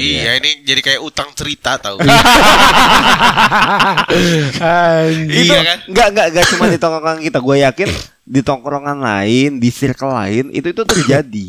[0.00, 2.00] Iya ini jadi kayak utang cerita tau
[5.20, 5.78] Iya kan?
[5.88, 7.38] enggak enggak enggak cuma di tongkrongan kita.
[7.38, 7.88] Gue yakin
[8.24, 11.48] di tongkrongan lain, di circle lain itu itu terjadi.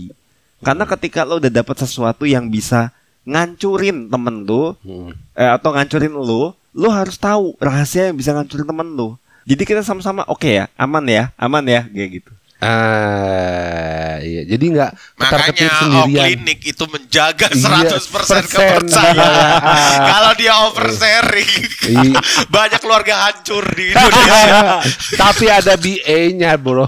[0.61, 2.93] Karena ketika lo udah dapat sesuatu yang bisa
[3.23, 5.13] ngancurin temen lo Hmm.
[5.33, 9.17] eh, atau ngancurin lo, lo harus tahu rahasia yang bisa ngancurin temen lo.
[9.41, 12.31] Jadi kita sama-sama oke ya, aman ya, aman ya, kayak gitu.
[12.61, 14.45] Ah, iya.
[14.45, 16.13] Jadi nggak Makanya oh, sendirian.
[16.37, 18.41] klinik itu menjaga Iya, 100% persen.
[18.45, 21.53] kepercayaan Kalau dia oversharing
[21.89, 22.21] Iya.
[22.53, 24.77] Banyak keluarga hancur di Indonesia
[25.17, 26.85] Tapi ada BA-nya, Bro.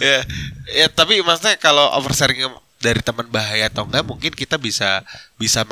[0.00, 0.18] ya,
[0.70, 5.00] ya tapi maksudnya kalau oversharing dari teman bahaya atau enggak mungkin kita bisa
[5.40, 5.64] bisa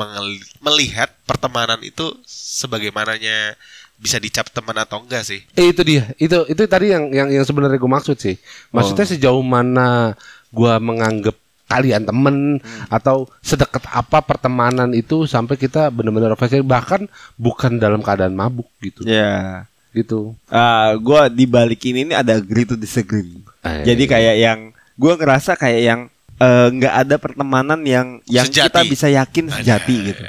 [0.59, 3.53] melihat pertemanan itu sebagaimananya
[3.95, 5.41] bisa dicap teman atau enggak sih.
[5.55, 6.11] Eh, itu dia.
[6.19, 8.35] Itu itu tadi yang yang yang sebenarnya gue maksud sih.
[8.75, 10.13] Maksudnya sejauh mana
[10.51, 11.35] gua menganggap
[11.65, 12.61] kalian temen
[12.93, 17.09] atau sedekat apa pertemanan itu sampai kita benar-benar oversharing bahkan
[17.41, 19.01] bukan dalam keadaan mabuk gitu.
[19.07, 19.65] Ya.
[19.95, 20.35] Gitu.
[20.51, 23.41] Ah, gua di balik ini ini ada agree to disagree.
[23.63, 24.59] Eh, Jadi kayak yang
[24.99, 26.01] gua ngerasa kayak yang
[26.35, 28.67] eh, nggak ada pertemanan yang yang Sejati.
[28.69, 30.23] kita bisa yakin sejati gitu.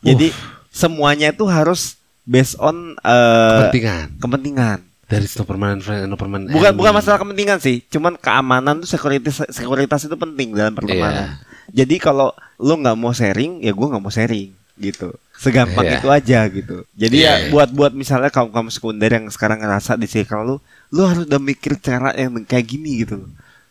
[0.00, 0.32] Jadi
[0.72, 1.99] semuanya itu harus
[2.30, 4.78] based on eh, kepentingan kepentingan.
[5.10, 6.78] dari no permanent friend no permanent Bukan enemy.
[6.78, 11.34] bukan masalah kepentingan sih, cuman keamanan tuh sekuritas sekuritas itu penting dalam pertemanan.
[11.68, 15.10] Jadi kalau lu nggak mau sharing, ya gua nggak mau sharing gitu.
[15.34, 15.98] Segampang Iya.
[15.98, 16.76] itu aja gitu.
[16.94, 17.50] Jadi Iya, ya iya.
[17.50, 20.56] buat buat misalnya kaum kaum sekunder yang sekarang ngerasa di circle lu,
[20.88, 23.26] lu harus udah mikir cara yang kayak gini gitu.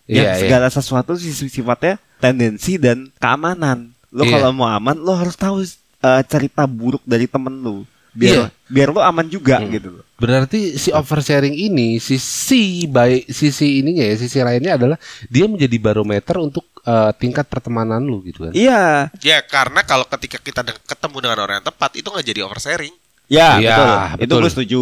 [0.05, 0.41] Yang Iya, iya.
[0.43, 3.95] segala sesuatu sih sifatnya tendensi dan keamanan.
[4.11, 4.33] Lu Iya.
[4.35, 7.87] kalau mau aman, lu harus tahu eh, cerita buruk dari temen lu.
[8.11, 8.49] Iya.
[8.49, 9.69] Biar biar lu aman juga Hmm.
[9.69, 10.03] gitu loh.
[10.15, 16.35] Berarti si oversharing ini sisi baik sisi ininya ya sisi lainnya adalah dia menjadi barometer
[16.37, 18.53] untuk eh, tingkat pertemanan lu gitu kan.
[18.53, 19.13] Iya.
[19.19, 22.95] Ya karena kalau ketika kita de- ketemu dengan orang yang tepat itu nggak jadi oversharing.
[23.29, 23.89] Ya, Iya, betul.
[23.93, 24.39] Itu betul.
[24.41, 24.81] gue setuju.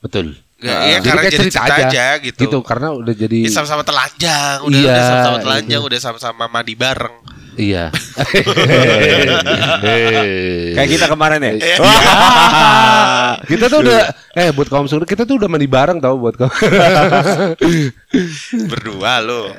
[0.00, 0.26] Betul.
[0.64, 2.40] Ya, Ah, iya, jadi karena kayak jadi cerita cerita, aja, aja, gitu.
[2.48, 5.88] Gitu karena udah jadi Ya, sama-sama telanjang, udah, Iya, udah sama-sama telanjang, itu.
[5.92, 7.16] udah sama-sama mandi bareng.
[7.54, 7.94] Iya.
[10.74, 11.52] Kayak kita kemarin ya.
[11.54, 11.76] Iya.
[13.50, 14.00] kita tuh udah
[14.34, 16.50] eh buat kaum suruh kita tuh udah mandi bareng tau buat kaum.
[18.70, 19.54] Berdua lo.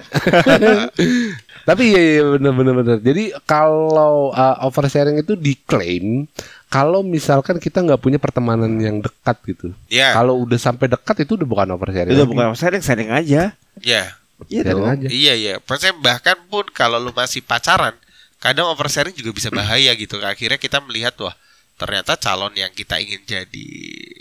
[1.65, 2.97] Tapi iya, iya bener bener bener.
[3.01, 6.29] Jadi kalau uh, oversharing itu diklaim
[6.75, 9.71] kalau misalkan kita nggak punya pertemanan yang dekat gitu.
[9.87, 10.11] Ya.
[10.11, 12.11] Kalau udah sampai dekat itu udah bukan oversharing.
[12.11, 12.31] Udah lagi.
[12.35, 13.55] bukan sharing, sharing aja.
[13.79, 14.03] Ya.
[14.51, 14.83] Iya dong.
[14.83, 15.07] aja.
[15.07, 15.53] Iya iya.
[15.63, 17.95] Maksudnya bahkan pun kalau lu masih pacaran,
[18.43, 20.19] kadang oversharing juga bisa bahaya gitu.
[20.19, 21.31] Akhirnya kita melihat wah
[21.79, 23.67] ternyata calon yang kita ingin jadi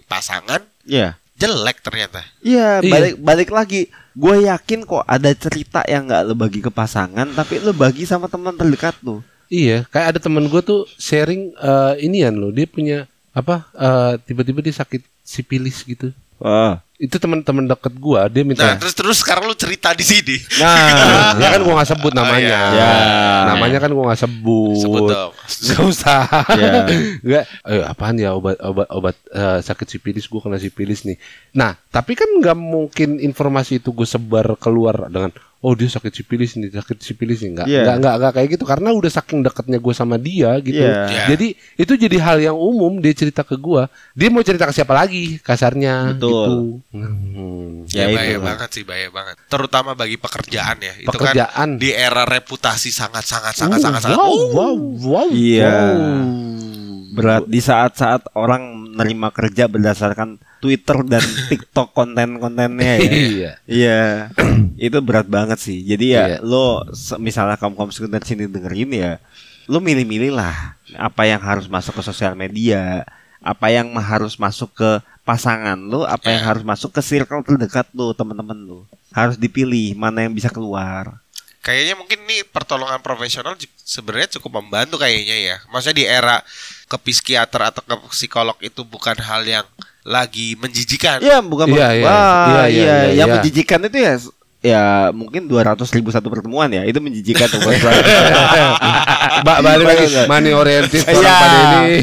[0.07, 1.19] pasangan Iya.
[1.35, 2.23] jelek ternyata.
[2.39, 2.91] Iya, Iya.
[2.95, 3.83] balik balik lagi.
[4.15, 8.31] Gue yakin kok ada cerita yang nggak lo bagi ke pasangan, tapi lo bagi sama
[8.31, 9.27] teman terdekat lo.
[9.55, 12.51] Iya, kayak ada temen gue tuh sharing eh, inian loh.
[12.51, 13.67] Dia punya apa?
[13.75, 16.11] eh, tiba-tiba dia sakit sipilis gitu.
[16.43, 16.83] Wah.
[16.95, 18.63] Itu teman-teman deket gue, dia minta.
[18.63, 20.39] Nah, terus terus sekarang lu cerita di sini.
[20.63, 22.59] Nah, ya kan gue nggak sebut namanya.
[22.71, 22.95] Oh, iya.
[23.51, 24.79] Namanya kan gue nggak sebut.
[24.79, 25.33] Sebut dong.
[25.35, 26.23] Gak usah.
[26.55, 26.73] Iya.
[27.27, 27.45] Nggak.
[27.67, 31.19] Eh, apaan ya obat obat obat eh, sakit sipilis gue kena sipilis nih.
[31.59, 35.35] Nah, tapi kan nggak mungkin informasi itu gue sebar keluar dengan
[35.65, 37.81] oh dia sakit sipilis nih sakit sipilis nih nggak Iya.
[37.83, 40.77] nggak nggak nggak kayak gitu karena udah saking dekatnya gue sama dia gitu.
[40.79, 41.09] Iya.
[41.09, 41.25] Iya.
[41.27, 43.83] Jadi itu jadi hal yang umum dia cerita ke gue.
[44.12, 46.21] Dia mau cerita ke siapa lagi kasarnya Betul.
[46.21, 46.53] gitu.
[46.93, 47.89] Hmm.
[47.89, 48.43] Ya, Ya, bahaya itu.
[48.43, 49.35] banget sih, bahaya banget.
[49.47, 50.93] Terutama bagi pekerjaan ya.
[50.99, 51.49] Itu Pekerjaan.
[51.49, 54.17] kan di era reputasi sangat sangat sangat Uh, sangat sangat.
[54.17, 55.65] wow, wow, wow, Iya.
[55.65, 56.53] wow.
[57.11, 60.35] berat di saat-saat orang menerima kerja berdasarkan
[60.65, 61.21] Twitter dan
[61.53, 63.11] TikTok konten-kontennya ya.
[63.12, 63.51] Iya.
[63.69, 64.03] Iya,
[64.89, 65.85] itu berat banget sih.
[65.85, 66.39] Jadi ya Iya.
[66.41, 66.89] lo
[67.21, 69.12] misalnya kamu kamu sekedar sini dengerin ya,
[69.69, 73.05] lo milih-milih lah apa yang harus masuk ke sosial media,
[73.45, 74.91] apa yang harus masuk ke
[75.21, 78.81] pasangan lo, apa yang harus masuk ke circle terdekat lo, teman-teman lo.
[79.12, 81.21] Harus dipilih mana yang bisa keluar.
[81.65, 85.57] Kayaknya mungkin nih pertolongan profesional sebenarnya cukup membantu kayaknya ya.
[85.73, 86.37] Maksudnya di era
[86.85, 89.65] ke psikiater atau ke psikolog itu bukan hal yang
[90.05, 91.19] lagi menjijikan.
[91.19, 91.97] Iya, bukan Iya, Wah, iya.
[91.97, 93.35] iya, Iya, iya, iya, Yang iya.
[93.35, 94.15] menjijikan itu ya
[94.65, 97.77] ya mungkin 200 ribu satu pertemuan ya itu menjijikan tuh buat.
[99.45, 101.37] Mbak balik lagi money oriented orang Iya.
[101.37, 101.95] pada ini.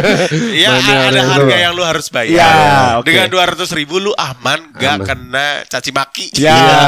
[0.60, 2.32] Iya Money a- ada harga yang lu harus bayar.
[2.32, 2.48] Iya,
[2.96, 3.04] oke.
[3.04, 5.04] Dengan dua ratus ribu lu aman, gak Aman.
[5.04, 6.26] kena caci maki.
[6.36, 6.78] Ya, Iya.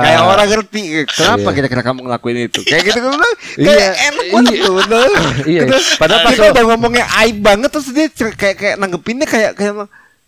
[0.00, 1.52] kayak orang ngerti kenapa Iya.
[1.52, 2.60] kira-kira kamu ngelakuin itu.
[2.64, 3.12] Kayak gitu kan
[3.60, 4.64] Iya, kayak enak banget iya.
[4.64, 5.10] tuh, bener.
[5.44, 5.62] Iya,
[5.96, 9.84] padahal pas kita lo- udah ngomongnya aib banget terus dia kayak kayak nanggepinnya kayak kayak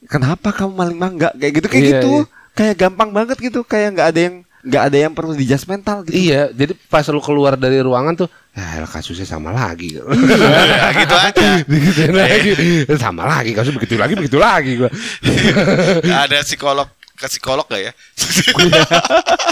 [0.07, 2.13] kenapa kamu maling mangga kayak gitu kayak Iya, gitu.
[2.23, 2.25] iya.
[2.55, 6.15] Kayak gampang banget gitu, kayak nggak ada yang nggak ada yang perlu dijudge mental gitu.
[6.17, 9.93] Iya, jadi pas lu keluar dari ruangan tuh, ya kasusnya sama lagi.
[10.01, 11.49] Ya, gitu aja.
[11.67, 12.51] Digituin lagi.
[12.97, 14.89] sama lagi, kasus begitu lagi, begitu lagi gua.
[16.25, 17.93] ada psikolog ke psikolog gak ya?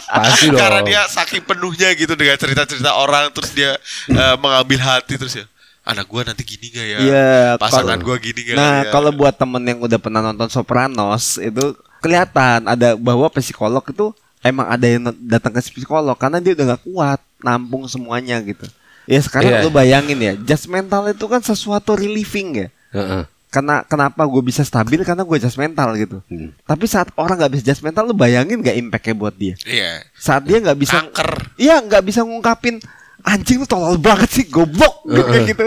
[0.09, 0.59] Pasti dong.
[0.59, 3.76] Karena dia saking penuhnya gitu dengan cerita-cerita orang terus dia
[4.09, 5.46] eh, mengambil hati terus ya.
[5.83, 6.99] Anak gua nanti gini gak ya?
[7.03, 8.55] Iya, Pasangan kalau- gua gini gak?
[8.55, 8.91] Nah, ya?
[8.91, 14.66] kalau buat temen yang udah pernah nonton Sopranos itu kelihatan ada bahwa psikolog itu emang
[14.66, 18.62] ada yang datang ke psikolog karena dia udah gak kuat nampung semuanya gitu.
[19.05, 19.62] Ya sekarang Iya.
[19.66, 22.68] lu bayangin ya, judgmental itu kan sesuatu relieving ya.
[22.95, 23.26] Heeh.
[23.53, 26.22] Karena kenapa gue bisa stabil karena gue judgmental gitu.
[26.30, 26.55] Hmm.
[26.62, 29.59] Tapi saat orang nggak bisa judgmental, lu bayangin gak impactnya buat dia?
[29.66, 30.07] Iya.
[30.14, 31.51] Saat dia nggak bisa, Kanker.
[31.59, 32.78] iya nggak bisa ngungkapin
[33.23, 35.64] anjing lu tolol banget sih, goblok gitu, kayak gitu.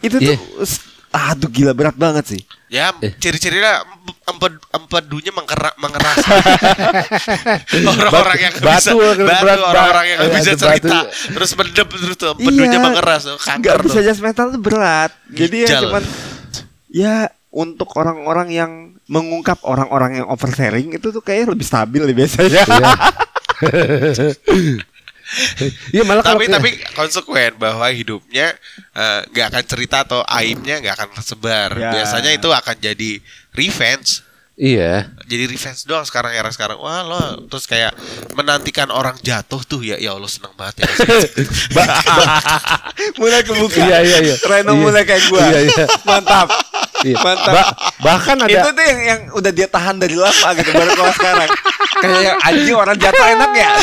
[0.00, 0.28] Itu Iya.
[0.28, 2.40] tuh, s- aduh gila berat banget sih.
[2.68, 3.14] Ya, Eh.
[3.14, 3.82] ciri-cirinya
[4.24, 6.16] emped empedunya mengerak mengeras.
[7.88, 11.32] orang-orang yang nggak Batu, bisa berat, batu, orang-orang yang eh, bisa cerita, batu.
[11.32, 14.04] terus mendem terus tuh empedunya mengeras, tuh, kanker Nggak bisa tuh.
[14.04, 15.10] judgmental tuh berat.
[15.28, 15.82] Jadi ya Ginjal.
[15.82, 16.02] cuman
[16.88, 17.14] ya
[17.48, 18.70] untuk orang-orang yang
[19.06, 22.62] mengungkap orang-orang yang oversharing itu tuh kayaknya lebih stabil nih biasanya.
[25.90, 26.02] Iya.
[26.02, 28.54] Malah kalau tapi kayak- tapi konsekuen bahwa hidupnya
[28.92, 31.68] eh, nggak akan cerita atau aibnya nggak akan tersebar.
[31.74, 31.90] Ya.
[31.92, 33.10] Biasanya itu akan jadi
[33.52, 34.22] revenge.
[34.58, 35.06] Iya.
[35.22, 36.78] Jadi revenge doang sekarang era sekarang.
[36.78, 37.92] Wah lo terus kayak
[38.34, 40.86] menantikan orang jatuh tuh ya ya Allah seneng banget ya.
[43.18, 43.78] mulai kebuka.
[43.78, 44.34] Iya, iya, iya.
[44.42, 44.80] Reno Iya.
[44.80, 45.40] mulai kayak gua.
[45.44, 45.84] Iya, iya.
[46.02, 46.46] Mantap.
[47.06, 47.18] Iya.
[47.22, 47.54] Mantap.
[47.54, 51.14] Ba- bahkan ada Itu tuh yang, yang udah dia tahan dari lama gitu baru keluar
[51.14, 51.50] sekarang.
[51.98, 53.70] Kayak yang anjing orang jatuh enak ya.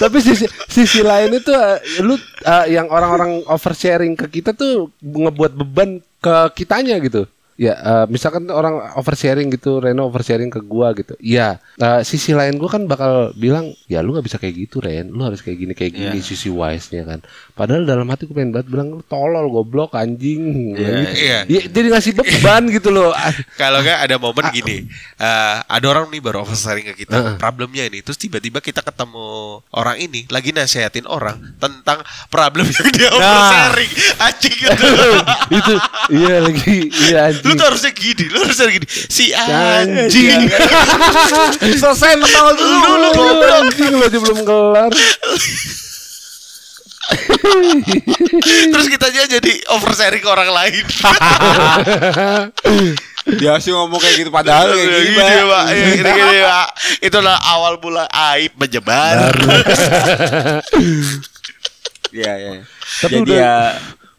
[0.00, 5.52] tapi sisi sisi lain itu eh, lu eh, yang orang-orang oversharing ke kita tuh ngebuat
[5.52, 7.28] beban ke kitanya gitu
[7.62, 12.58] ya eh, misalkan orang oversharing gitu Reno oversharing ke gua gitu ya eh, sisi lain
[12.58, 15.72] gua kan bakal bilang ya lu nggak bisa kayak gitu Ren lu harus kayak gini
[15.72, 16.24] kayak gini Iya.
[16.24, 20.74] sisi wise nya kan padahal dalam hati gue pengen banget bilang lu tolol goblok anjing
[20.74, 21.14] Iya, gitu.
[21.14, 21.38] iya.
[21.46, 26.08] Ya, jadi ngasih beban gitu loh Ah, Kalau nggak ada momen gini, eh, ada orang
[26.08, 27.34] nih baru oversharing ke kita, Heeh.
[27.36, 29.22] problemnya ini, terus tiba-tiba kita ketemu
[29.70, 33.14] orang ini lagi nasehatin orang tentang problem yang dia Nah.
[33.14, 34.86] oversharing, anjing gitu.
[35.58, 35.74] itu
[36.10, 37.20] iya lagi iya
[37.52, 40.48] lu tuh harusnya gini, lu harusnya gini, si Anjing.
[41.80, 42.76] Selesai ketawa dulu.
[42.80, 44.90] Dulu goblok anjing lu aja belum kelar
[48.72, 50.80] terus kita aja jadi oversharing ke orang lain.
[53.38, 55.64] Dia sih ngomong kayak gitu padahal kayak gini, Gini, Pak.
[55.70, 56.68] Ya, gini, gini, Pak.
[57.02, 59.30] Itulah awal mula aib menyebar.
[62.12, 62.50] Iya, iya.
[63.00, 63.56] Tapi Jadi udah- ya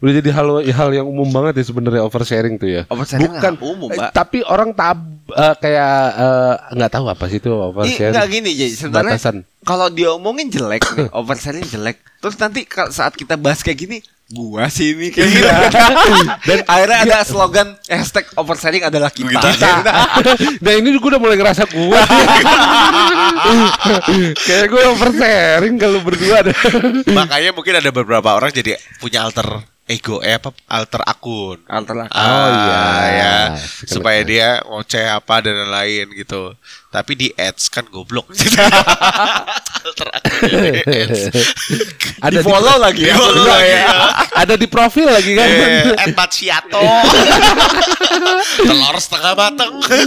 [0.04, 3.72] udah jadi hal hal yang umum banget ya sebenarnya oversharing tuh ya Oversharing bukan nggak
[3.72, 4.10] umum, eh, Pak.
[4.12, 5.00] tapi orang tab
[5.32, 9.16] eh, kayak eh, nggak tahu apa sih itu oversharing enggak gini jadi sebenarnya
[9.64, 11.96] kalau dia omongin jelek nih, oversharing jelek.
[12.20, 13.96] Terus nanti saat kita bahas kayak gini,
[14.32, 15.48] gua sih ini kayak gitu.
[16.48, 19.40] Dan akhirnya ada slogan hashtag oversharing adalah kita.
[19.40, 19.72] Kita.
[20.64, 22.08] nah ini gue udah mulai ngerasa kuat
[24.48, 26.56] kayak gue oversharing kalau berdua deh
[27.12, 31.60] Makanya mungkin ada beberapa orang jadi punya alter ego eh apa alter akun.
[31.68, 32.16] Alternatif.
[32.16, 32.80] Oh, iya.
[33.12, 33.34] ya
[33.84, 36.56] supaya dia ngoceh apa dan lain-lain gitu.
[36.88, 38.32] Tapi di ads kan goblok.
[39.84, 41.20] alter akun di ads.
[42.16, 43.14] ada Di follow lagi ya.
[43.14, 43.84] Follow lagi, ya.
[43.84, 43.92] ya.
[44.32, 45.48] ada di profil lagi kan
[46.00, 46.80] Eh, Macchiato.
[48.64, 49.72] Telur setengah matang.
[49.84, 49.98] Tapi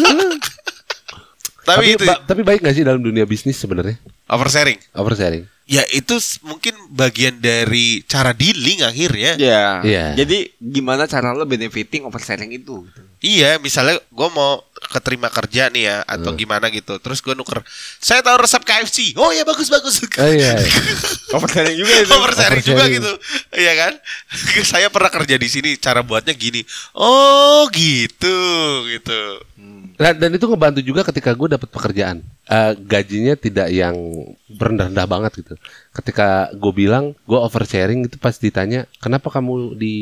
[1.68, 4.80] tapi, itu ba- tapi baik gak sih dalam dunia bisnis sebenarnya oversharing.
[4.96, 6.16] oversharing Ya itu
[6.48, 9.36] mungkin bagian dari cara dealing akhirnya.
[9.36, 9.64] Iya.
[9.84, 10.06] Iya.
[10.16, 12.88] Jadi gimana cara lo benefiting oversharing itu?
[12.88, 13.02] gitu.
[13.18, 14.62] Iya, misalnya gue mau
[14.94, 16.40] keterima kerja nih ya atau Hmm.
[16.40, 17.02] gimana gitu.
[17.02, 17.66] Terus gue nuker,
[17.98, 19.18] saya tahu resep KFC.
[19.18, 20.00] Oh ya bagus bagus.
[20.00, 20.72] oh iya, iya.
[21.34, 22.12] Oversharing juga itu.
[22.14, 23.12] Oversharing juga gitu,
[23.58, 23.94] iya kan?
[24.72, 26.62] saya pernah kerja di sini, cara buatnya gini.
[26.94, 28.38] Oh gitu,
[28.88, 29.22] gitu.
[29.98, 32.22] Nah, dan itu ngebantu juga ketika gue dapat pekerjaan.
[32.48, 34.00] Eh, gajinya tidak yang
[34.48, 35.60] rendah-rendah banget gitu.
[35.92, 39.96] Ketika gue bilang gue oversharing itu pas ditanya kenapa kamu di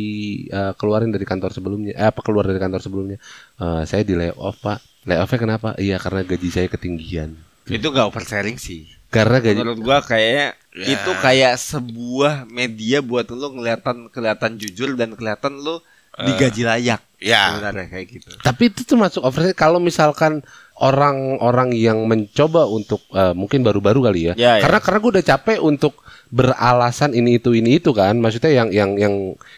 [0.47, 3.17] eh, keluarin dari kantor sebelumnya, eh, apa keluar dari kantor sebelumnya?
[3.57, 4.77] "Eh, saya di layoff pak.
[5.09, 5.73] Layoffnya kenapa?
[5.81, 7.33] Iya karena gaji saya ketinggian.
[7.65, 8.93] Itu gak oversharing sih.
[9.09, 10.91] Karena gaji Menurut gua kayaknya Ya.
[10.91, 15.81] itu kayak sebuah media buat lo kelihatan kelihatan jujur dan kelihatan lo
[16.15, 17.01] digaji layak.
[17.17, 17.57] ya.
[17.57, 18.29] Sebenarnya kayak gitu.
[18.37, 20.45] Tapi itu termasuk oversharing kalau misalkan
[20.75, 24.33] orang-orang yang mencoba untuk eh, mungkin baru-baru kali ya.
[24.35, 24.63] Ya, ya.
[24.67, 28.17] karena karena gue udah capek untuk beralasan ini itu ini itu kan.
[28.19, 29.13] Maksudnya yang yang yang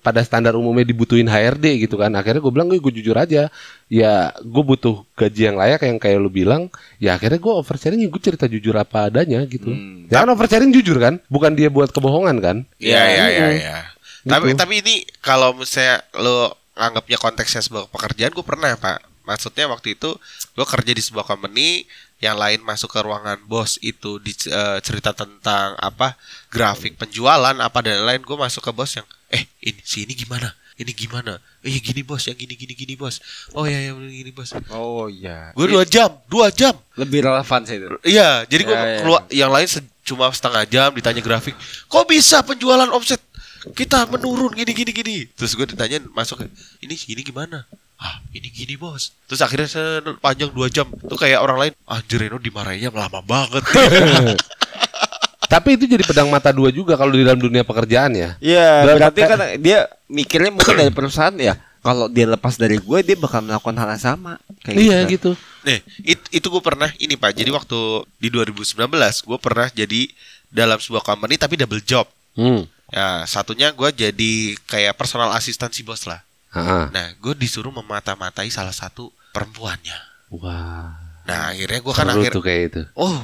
[0.06, 2.14] pada standar umumnya dibutuhin HRD gitu kan.
[2.14, 3.50] Akhirnya gue bilang gue jujur aja.
[3.90, 4.14] Ya
[4.46, 6.70] gue butuh gaji yang layak yang kayak lu bilang.
[7.02, 9.74] Ya akhirnya gue oversharing gue cerita jujur apa adanya gitu.
[9.74, 10.06] Hmm.
[10.12, 11.18] Ya kan oversharing jujur kan.
[11.34, 12.58] Bukan dia buat kebohongan kan.
[12.78, 13.58] Iya, iya, iya, Mm-mm.
[13.58, 13.78] iya.
[14.28, 14.60] Tapi Gitu.
[14.60, 19.02] tapi ini kalau misalnya lo anggapnya konteksnya sebuah pekerjaan, gue pernah pak.
[19.24, 20.16] Maksudnya waktu itu
[20.58, 21.86] gue kerja di sebuah company,
[22.18, 26.18] yang lain masuk ke ruangan bos itu di eh, cerita tentang apa
[26.50, 30.50] grafik penjualan apa dan lain gue masuk ke bos yang eh ini si ini gimana
[30.78, 33.22] ini gimana eh gini bos yang gini gini gini bos
[33.54, 35.54] oh ya ya gini bos Oh iya.
[35.54, 37.88] gue dua jam dua jam Lebih relevan sih itu.
[38.02, 38.98] Iya, jadi gua Ya, ya.
[39.06, 41.54] keluar yang lain se- cuma setengah jam ditanya grafik.
[41.86, 43.22] Kok bisa penjualan omset
[43.78, 45.18] kita menurun gini gini gini.
[45.38, 46.42] Terus gue ditanya masuk
[46.82, 47.70] ini gini gimana?
[47.98, 49.10] Ah, ini gini bos.
[49.26, 53.66] Terus akhirnya sepanjang dua jam tuh kayak orang lain, anjir Reno dimarahinnya lama banget.
[55.48, 58.36] Tapi itu jadi pedang mata dua juga kalau di dalam dunia pekerjaan ya.
[58.38, 61.56] Iya, berarti kan dia mikirnya mungkin dari perusahaan ya.
[61.80, 64.36] Kalau dia lepas dari gue, dia bakal melakukan hal yang sama.
[64.60, 65.08] Kayak Iya gitu.
[65.08, 65.32] gitu.
[65.64, 67.32] Nih, it- itu gue pernah ini Pak.
[67.32, 67.80] Jadi waktu
[68.20, 68.76] di 2019
[69.24, 70.12] gue pernah jadi
[70.52, 72.04] dalam sebuah company tapi double job.
[72.36, 72.68] Hmm.
[72.92, 74.32] Ya, satunya gue jadi
[74.68, 76.27] kayak personal assistant si bos lah.
[76.58, 76.82] Ha-ha.
[76.90, 79.98] Nah, gue disuruh memata-matai salah satu perempuannya.
[80.34, 80.98] Wah.
[81.30, 82.82] Nah, akhirnya gue kan akhir, tuh kayak itu.
[82.98, 83.22] oh,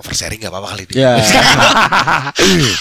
[0.00, 0.94] oversharing gak apa-apa kali ini.
[0.98, 1.12] Iya.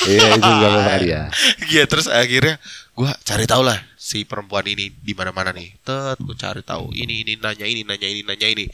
[0.10, 1.24] Iya itu gak apa-apa ya.
[1.70, 2.58] Iya, terus akhirnya
[2.98, 5.78] gue cari tahu lah si perempuan ini di mana-mana nih.
[5.86, 8.66] Tet, gue cari tahu ini ini nanya ini nanya ini nanya ini.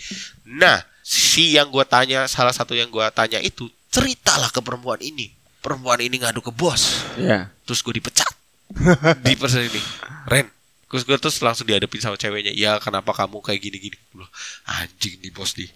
[0.47, 5.33] Nah, si yang gue tanya salah satu yang gue tanya itu ceritalah ke perempuan ini.
[5.59, 7.03] Perempuan ini ngadu ke bos.
[7.19, 7.51] Iya.
[7.67, 8.31] Terus gue dipecat
[9.25, 9.81] di person ini.
[10.31, 10.47] Ren,
[10.87, 14.23] Terus gue terus langsung dihadapin sama ceweknya Ya kenapa kamu kayak gini-gini Loh,
[14.63, 15.67] Anjing nih bos nih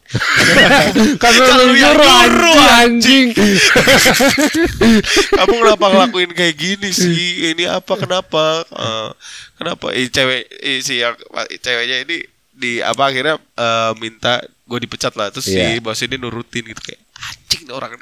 [1.23, 3.27] Karena lu yang nyuruh nyuruh, anjing.
[5.37, 7.51] Kamu kenapa ngelakuin kayak gini sih?
[7.53, 8.63] Ini apa kenapa?
[8.65, 9.09] Eh,
[9.57, 9.91] kenapa?
[9.93, 11.15] Eh, cewek eh, si yang
[11.59, 12.17] ceweknya ini
[12.51, 15.75] di apa akhirnya eh, minta gue dipecat lah terus Iya.
[15.75, 17.91] si bos ini nurutin gitu kayak anjing nih orang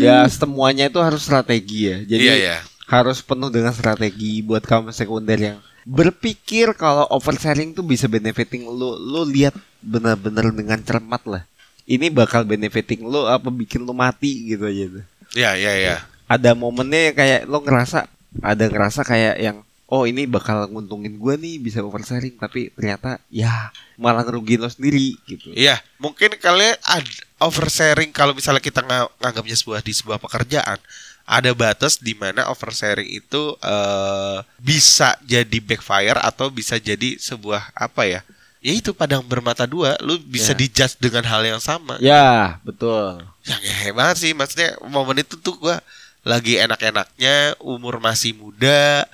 [0.00, 1.98] Ya semuanya itu harus strategi ya.
[2.04, 2.56] Jadi iya ya
[2.86, 8.94] harus penuh dengan strategi buat kamu sekunder yang berpikir kalau oversharing tuh bisa benefiting lu.
[8.96, 11.42] Lu lihat benar-benar dengan cermat lah.
[11.86, 15.04] Ini bakal benefiting lu apa bikin lu mati gitu aja tuh.
[15.34, 18.10] ya ya ya Ada momennya kayak lu ngerasa
[18.42, 19.56] ada ngerasa kayak yang
[19.86, 25.14] oh ini bakal nguntungin gua nih bisa oversharing tapi ternyata ya malah ngerugiin lo sendiri
[25.24, 25.54] gitu.
[25.54, 27.06] Iya, mungkin kalian ada
[27.38, 30.76] oversharing kalau misalnya kita nga- nganggapnya sebuah di sebuah pekerjaan,
[31.22, 38.04] ada batas di mana oversharing itu eh, bisa jadi backfire atau bisa jadi sebuah apa
[38.04, 38.20] ya?
[38.58, 40.58] Ya itu padang bermata dua, lu bisa Ya.
[40.58, 42.02] dijudge dengan hal yang sama.
[42.02, 43.22] Ya, betul.
[43.46, 45.78] Yang hebat sih, maksudnya momen itu tuh gua
[46.26, 49.06] lagi enak-enaknya, umur masih muda,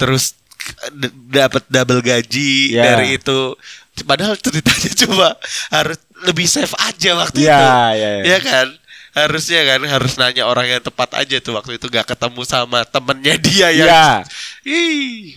[0.00, 0.32] terus
[1.28, 2.96] dapat double gaji Ya.
[2.96, 3.52] dari itu.
[4.00, 5.28] Padahal ceritanya cuma
[5.68, 7.52] harus lebih safe aja waktu itu.
[7.52, 8.24] Ya, ya, ya.
[8.24, 8.66] Ya kan?
[9.10, 13.34] Harusnya kan harus nanya orang yang tepat aja tuh waktu itu gak ketemu sama temennya
[13.36, 14.06] dia yang Ya.
[14.64, 15.34] Ih.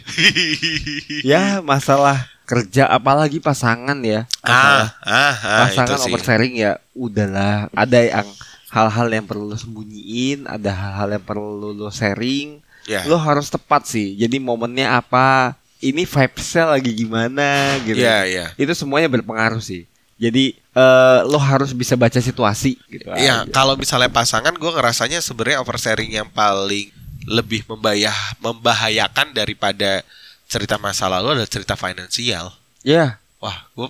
[1.25, 4.27] Ya, masalah kerja apalagi pasangan ya.
[4.45, 6.11] ah, ah, ah, pasangan itu sih.
[6.11, 8.27] oversharing ya udahlah ada yang
[8.69, 13.07] hal-hal yang perlu lo sembunyiin ada hal-hal yang perlu lo sharing Ya.
[13.07, 18.51] lo harus tepat sih jadi momennya apa ini vibesnya lagi gimana gitu Ya, ya.
[18.55, 19.87] itu semuanya berpengaruh sih
[20.19, 25.59] jadi eh, lo harus bisa baca situasi gitu Iya, kalau misalnya pasangan gue ngerasanya sebenarnya
[25.63, 26.91] oversharing yang paling
[27.23, 30.03] lebih membayah membahayakan daripada
[30.47, 32.51] cerita masa lalu adalah cerita finansial.
[32.83, 33.87] ya Wah, gue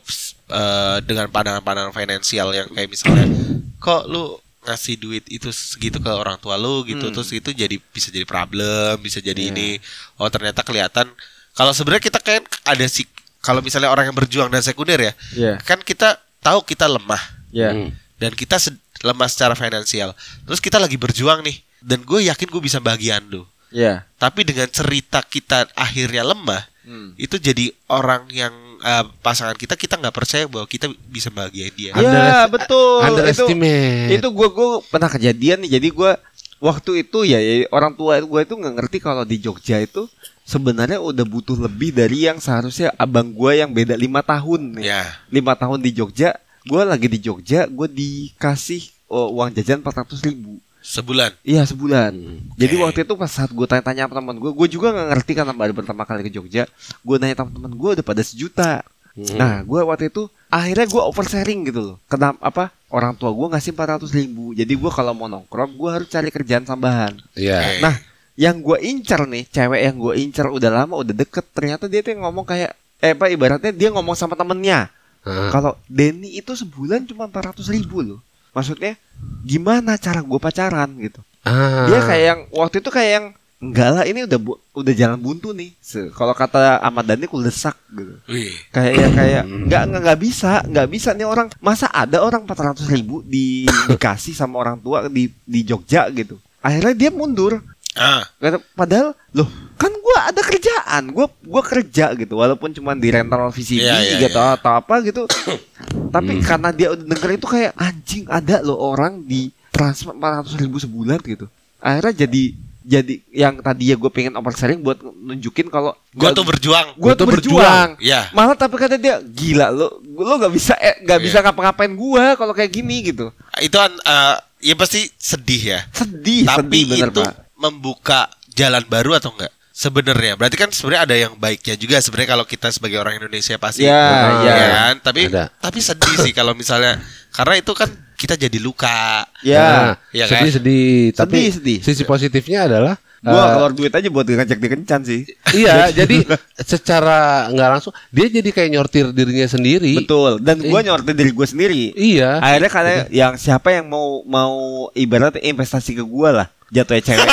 [1.06, 3.30] dengan pandangan-pandangan finansial yang kayak misalnya,
[3.78, 7.14] kok lu ngasih duit itu segitu ke orang tua lu gitu, Hmm.
[7.14, 9.51] terus itu jadi bisa jadi problem, bisa jadi Iya.
[9.51, 9.70] ini.
[10.18, 11.11] Oh ternyata kelihatan
[11.53, 13.05] kalau sebenarnya kita kan ada sih
[13.39, 17.20] kalau misalnya orang yang berjuang dan sekunder ya, ya kan kita tahu kita lemah
[17.51, 17.91] ya Hmm.
[18.18, 18.55] dan kita
[19.03, 20.16] lemah secara finansial.
[20.47, 23.43] Terus kita lagi berjuang nih, dan gue yakin gue bisa bagian lu.
[23.68, 27.11] ya Tapi dengan cerita kita akhirnya lemah, Hmm.
[27.18, 28.53] itu jadi orang yang
[28.84, 31.92] eh, pasangan kita kita nggak percaya bahwa kita bisa bahagiain dia.
[31.96, 34.12] Under- ya betul itu Underestimate.
[34.14, 36.12] itu gue gue pernah kejadian nih jadi gue
[36.60, 40.08] waktu itu ya, ya orang tua gue itu nggak ngerti kalau di Jogja itu
[40.44, 45.04] sebenarnya udah butuh lebih dari yang seharusnya abang gue yang beda lima tahun nih Ya,
[45.28, 50.60] lima tahun di Jogja gue lagi di Jogja gue dikasih oh, uang jajan 400 ribu
[50.84, 51.32] sebulan.
[51.48, 52.40] iya sebulan Hmm.
[52.60, 55.54] jadi waktu itu pas saat gue tanya-tanya sama teman gue gue juga nggak ngerti karena
[55.56, 56.68] baru pertama kali ke Jogja
[57.02, 59.38] gue nanya teman-teman gue udah pada sejuta Hmm.
[59.38, 61.98] Nah, gue waktu itu akhirnya gue oversharing gitu loh.
[62.10, 62.74] Kenapa apa?
[62.90, 64.58] Orang tua gue ngasih 400 ribu.
[64.58, 67.14] Jadi gue kalau mau nongkrong, gue harus cari kerjaan tambahan.
[67.38, 67.62] Iya.
[67.62, 67.78] Oke.
[67.86, 67.96] Nah,
[68.34, 71.46] yang gue incer nih, cewek yang gue incer udah lama, udah deket.
[71.54, 72.74] Ternyata dia tuh yang ngomong kayak,
[73.06, 74.90] eh apa ibaratnya dia ngomong sama temennya.
[75.22, 75.54] Ah.
[75.54, 78.20] Kalau Denny itu sebulan cuma 400 ribu loh.
[78.54, 78.93] Maksudnya
[79.41, 81.20] gimana cara gue pacaran gitu?
[81.43, 81.89] Ah.
[81.89, 83.26] Dia kayak yang waktu itu kayak yang
[83.64, 85.72] enggak lah ini udah bu- udah jalan buntu nih.
[86.12, 91.10] Kalau kata Ahmad Dhani kulesak gitu Wih, kayak ya kayak nggak nggak bisa nggak bisa
[91.16, 96.12] nih orang masa ada orang 400 ribu di dikasih sama orang tua di di Jogja
[96.12, 97.64] gitu akhirnya dia mundur
[97.95, 98.28] ah,
[98.76, 103.82] padahal loh kan gua ada kerjaan gua gua kerja gitu walaupun cuma di rental VCD
[103.82, 104.55] Iya, iya, gitu iya.
[104.55, 105.24] atau apa gitu
[106.13, 110.78] tapi karena dia udah denger itu kayak anjing ada loh orang di transfer 400 ribu
[110.78, 111.45] sebulan gitu
[111.78, 112.43] akhirnya jadi
[112.84, 116.88] jadi yang tadi ya gue pengen oversharing buat nunjukin kalau gue gua- tuh berjuang.
[116.91, 117.95] gue Gua tuh tuh berjuang.
[117.95, 121.24] Ya, Malah tapi kata dia gila lo lo gak bisa eh, gak Iya.
[121.24, 123.32] bisa ngapa-ngapain gua kalau kayak gini gitu.
[123.57, 125.80] itu kan eh, ya pasti sedih ya.
[125.89, 127.34] Sedih, Tapi sedih bener itu Pak.
[127.55, 128.19] membuka
[128.51, 129.55] jalan baru atau enggak?
[129.74, 133.84] Sebenarnya, berarti kan sebenarnya ada yang baiknya juga sebenarnya kalau kita sebagai orang Indonesia pasti
[133.84, 134.53] Ya, Ah, ya.
[134.53, 134.93] ya kan?
[135.01, 135.49] Tapi Ada.
[135.51, 137.01] tapi sedih sih kalau misalnya
[137.32, 139.26] karena itu kan kita jadi luka.
[139.41, 139.97] Ya.
[140.13, 140.45] Iya kan?
[140.45, 140.97] sedih sedih.
[141.11, 141.80] Tapi Sedih, sedih.
[141.82, 145.21] sisi positifnya adalah Gua eh, keluar duit aja buat ngajak dia kencan sih.
[145.55, 146.28] iya, jadi
[146.59, 149.95] secara nggak langsung dia jadi kayak nyortir dirinya sendiri.
[149.97, 150.38] Betul.
[150.38, 150.86] Dan gua Eh.
[150.86, 151.91] nyortir diri gua sendiri.
[151.93, 152.38] Iya.
[152.38, 154.53] Akhirnya kalian yang siapa yang mau mau
[154.91, 156.47] ibaratnya investasi ke gua lah.
[156.74, 157.28] Jatuhnya cewek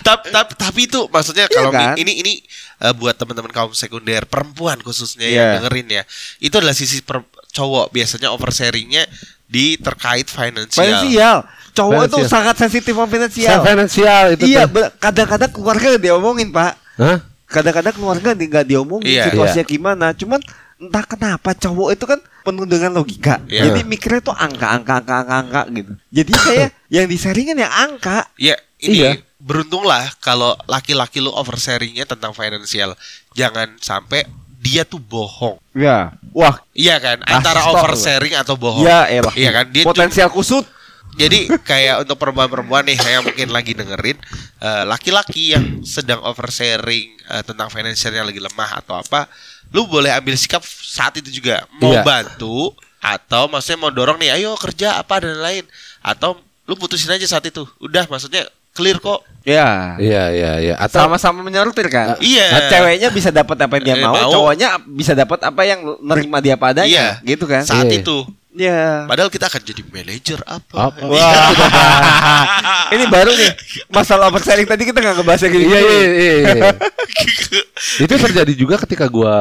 [0.00, 1.94] tapi, tapi tapi itu maksudnya Iya kalau kan?
[1.98, 2.32] ini ini
[2.78, 5.34] eh, buat teman-teman kaum sekunder perempuan khususnya Iya.
[5.34, 6.02] yang dengerin ya
[6.38, 9.04] itu adalah sisi per- cowok biasanya oversharingnya
[9.44, 10.80] di terkait finansial.
[10.80, 11.36] finansial.
[11.72, 13.60] Cowok itu sangat sensitif sama finansial.
[13.60, 14.64] finansial itu Iya,
[14.96, 16.72] kadang-kadang keluarga nggak diomongin, Pak.
[16.96, 17.18] Hah?
[17.44, 19.28] kadang-kadang keluarga nggak diomongin Iya.
[19.28, 20.40] situasinya gimana cuman
[20.82, 23.38] entah kenapa cowok itu kan penuh dengan logika.
[23.46, 23.70] Iya.
[23.70, 25.92] Jadi mikirnya tuh angka, angka, angka, angka, angka gitu.
[26.10, 26.68] Jadi kayak
[26.98, 28.26] yang disaringin yang angka.
[28.34, 29.10] Ya, ini Iya.
[29.38, 32.98] beruntunglah kalau laki-laki lu oversharingnya tentang finansial.
[33.32, 34.26] Jangan sampai
[34.58, 35.58] dia tuh bohong.
[35.74, 36.14] Ya.
[36.30, 37.22] Wah, Iya kan?
[37.26, 37.78] Ah, Antara stop.
[37.78, 38.82] oversharing atau bohong.
[38.82, 39.34] ya elah.
[39.34, 39.66] Iya kan?
[39.70, 40.66] Dia Potensial kusut.
[41.12, 44.16] Jadi kayak untuk perempuan-perempuan nih yang mungkin lagi dengerin
[44.58, 49.28] eh, laki-laki yang sedang oversharing eh, tentang finansialnya lagi lemah atau apa,
[49.72, 52.04] lu boleh ambil sikap saat itu juga mau Iya.
[52.04, 55.64] bantu atau maksudnya mau dorong nih, ayo kerja apa dan lain
[55.98, 57.66] atau lu putusin aja saat itu.
[57.80, 59.26] Udah maksudnya clear kok.
[59.42, 59.98] Ya.
[59.98, 60.74] Iya iya iya.
[60.78, 62.14] Atau Sama-sama menyortir kan.
[62.22, 62.46] Iya.
[62.48, 64.30] Nah, ceweknya bisa dapat apa yang dia Eh, mau, mau.
[64.30, 67.26] cowoknya bisa dapat apa yang nerima dia padanya, Iya.
[67.26, 67.66] gitu kan?
[67.66, 68.00] Saat Iya.
[68.00, 68.22] itu.
[68.52, 69.08] Iya.
[69.08, 70.92] Padahal kita akan jadi manajer apa?
[70.92, 71.02] Apa?
[71.08, 71.48] Wah.
[72.94, 73.50] ini baru nih
[73.88, 75.64] masalah oversharing tadi kita nggak ngebahas kayak gini.
[75.64, 76.34] Iya iya iya.
[76.52, 76.70] iya.
[78.04, 79.34] itu terjadi juga ketika gua,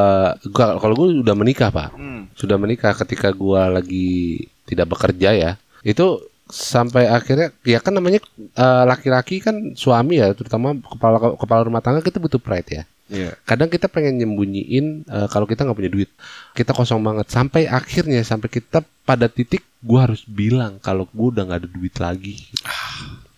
[0.47, 2.27] gua kalau gua udah menikah pak Hmm.
[2.39, 5.51] sudah menikah ketika gua lagi tidak bekerja ya
[5.83, 6.19] itu
[6.51, 12.03] sampai akhirnya ya kan namanya eh, laki-laki kan suami ya terutama kepala kepala rumah tangga
[12.03, 13.35] kita butuh pride ya Iya.
[13.43, 16.09] kadang kita pengen nyembunyiin eh, kalau kita nggak punya duit.
[16.55, 17.27] Kita kosong banget.
[17.27, 21.95] Sampai akhirnya sampai kita pada titik gua harus bilang kalau gua udah nggak ada duit
[21.99, 22.35] lagi.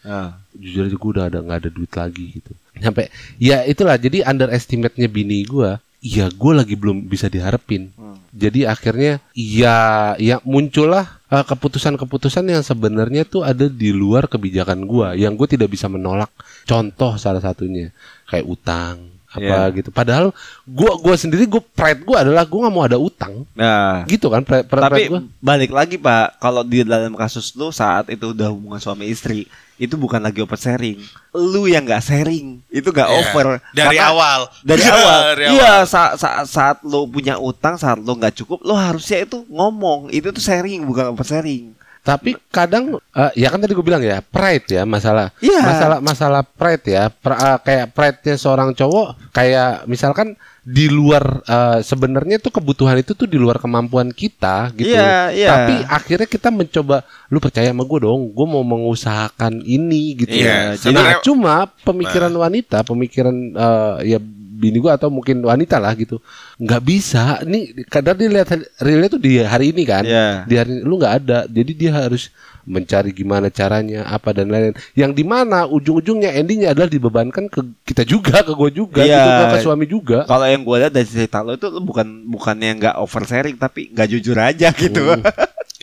[0.03, 0.35] Ah.
[0.51, 2.51] jujur aja gue udah ada nggak ada duit lagi gitu.
[2.75, 3.07] Sampai
[3.39, 3.95] ya itulah.
[3.95, 7.95] Jadi underestimate-nya bini gue ya gue lagi belum bisa diharapin.
[7.95, 8.19] Hmm.
[8.35, 9.77] jadi akhirnya ya
[10.19, 15.71] ya muncullah eh, keputusan-keputusan yang sebenarnya tuh ada di luar kebijakan gue yang gue tidak
[15.71, 16.29] bisa menolak.
[16.67, 17.95] Contoh salah satunya
[18.27, 19.73] kayak utang apa Iya.
[19.73, 20.29] gitu padahal
[20.63, 24.41] gua gua sendiri gue pride gue adalah gue nggak mau ada utang Nah, gitu kan
[24.41, 25.19] pride, pride, tapi pride gua.
[25.39, 29.93] balik lagi Pak, kalau di dalam kasus lu saat itu udah hubungan suami istri, itu
[29.93, 31.01] bukan lagi oversharing.
[31.31, 33.17] Lu yang nggak sharing, itu nggak Iya.
[33.19, 33.45] over.
[33.69, 34.39] Dari Karena awal.
[34.61, 35.19] Dari awal.
[35.27, 39.41] Dari Iya, saat, saat saat lu punya utang, saat lu nggak cukup, lu harusnya itu
[39.47, 40.09] ngomong.
[40.09, 41.73] Itu tuh sharing, bukan oversharing.
[42.03, 45.63] Tapi kadang eh, ya kan tadi gue bilang ya pride ya masalah Iya.
[45.63, 51.79] masalah masalah pride ya Pra- eh, kayak pride-nya seorang cowok kayak misalkan di luar eh,
[51.79, 54.91] sebenarnya tuh kebutuhan itu tuh di luar kemampuan kita gitu.
[54.91, 55.47] Iya, iya.
[55.47, 60.35] Tapi akhirnya kita mencoba lu percaya sama gue dong, gue mau mengusahakan ini gitu.
[60.43, 64.19] Iya, Nah, sebenarnya- cuma pemikiran wanita, pemikiran eh, ya
[64.63, 66.23] bini gue atau mungkin wanita lah gitu
[66.55, 68.47] nggak bisa nih kadang dia lihat
[68.79, 70.47] realnya tuh di hari ini kan Iya.
[70.47, 72.31] di hari lu nggak ada jadi dia harus
[72.63, 78.07] mencari gimana caranya apa dan lain-lain yang di mana ujung-ujungnya endingnya adalah dibebankan ke kita
[78.07, 79.19] juga ke gue juga Iya.
[79.19, 82.71] gitu, ke, ke suami juga Kalau yang gue lihat dari cerita lo itu bukan bukannya
[82.79, 85.03] nggak oversharing tapi nggak jujur aja gitu.
[85.03, 85.27] Hmm.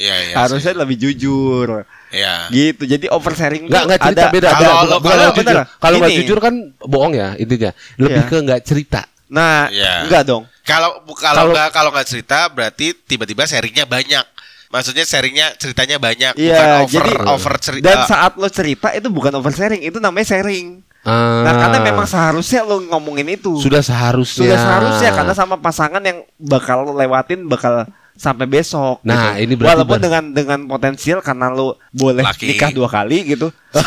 [0.01, 0.35] Iya, iya.
[0.41, 1.85] Harusnya lebih jujur.
[2.11, 2.35] Iya.
[2.49, 2.83] Gitu.
[2.85, 4.99] Jadi oversharing nggak nggak cerita ada- beda kalau beda.
[4.99, 8.29] bukan kalau nggak jujur kalau nggak jujur kan bohong ya intinya lebih Iya.
[8.29, 10.11] ke nggak cerita Nah, Iya.
[10.11, 10.43] enggak dong.
[10.61, 14.27] Kalau Kalau- kalau nggak kalau nggak cerita berarti tiba-tiba sharingnya banyak.
[14.69, 17.85] Maksudnya sharingnya ceritanya banyak, Iya, bukan over jadi over cerita.
[17.85, 20.79] dan saat lo cerita itu bukan oversharing, itu namanya sharing.
[21.01, 23.55] Nah, Ah, karena memang seharusnya lo ngomongin itu.
[23.57, 27.83] sudah seharusnya Sudah seharusnya karena sama pasangan yang bakal lewatin bakal
[28.21, 29.01] sampai besok.
[29.01, 29.49] Nah, gitu.
[29.49, 32.53] ini berarti walaupun ber- dengan dengan potensial karena lo boleh Laki.
[32.53, 33.49] nikah dua kali gitu.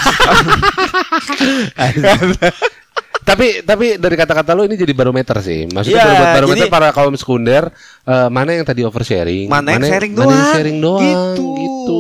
[3.24, 5.64] tapi tapi dari kata-kata lu ini jadi barometer sih.
[5.66, 7.70] Maksudnya Iya, barometer, barometer jadi- para kaum sekunder
[8.04, 11.46] eh, mana yang tadi oversharing, Mana yang sharing mana yang doang, sharing doang gitu.
[11.56, 12.00] gitu.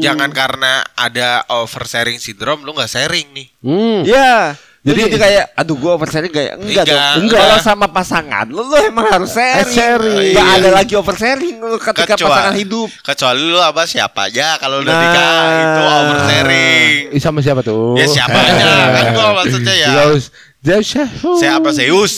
[0.00, 3.48] Jangan karena ada oversharing syndrome lu nggak sharing nih.
[3.60, 4.00] Hmm.
[4.04, 4.54] Iya.
[4.54, 7.16] Jadi, Jadi- jadi kayak aduh gua oversharing kayak enggak, Enggak, dong.
[7.24, 7.40] enggak.
[7.40, 9.72] Kalau sama pasangan lu lu emang harus sharing.
[9.72, 10.28] sharing.
[10.30, 10.58] Enggak Iya.
[10.58, 12.88] ada lagi oversharing lu ketika Kecuali- pasangan hidup.
[13.00, 15.00] Kecuali lu apa siapa aja kalau udah Nah.
[15.02, 16.92] nikah itu oversharing.
[17.10, 17.96] Ih, sama siapa tuh?
[17.96, 18.52] Ya siapa aja
[18.94, 19.88] kan gua maksudnya ya.
[19.90, 20.24] Zeus.
[20.60, 20.96] Zeus.
[21.34, 22.12] Siapa Zeus?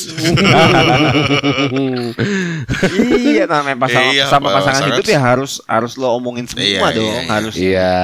[3.16, 4.88] iya namanya pasangan Iya, sama pasangan pasangan.
[4.92, 7.26] hidup ya harus harus lo omongin semua Iya, dong iya, iya.
[7.28, 7.94] harus Iya,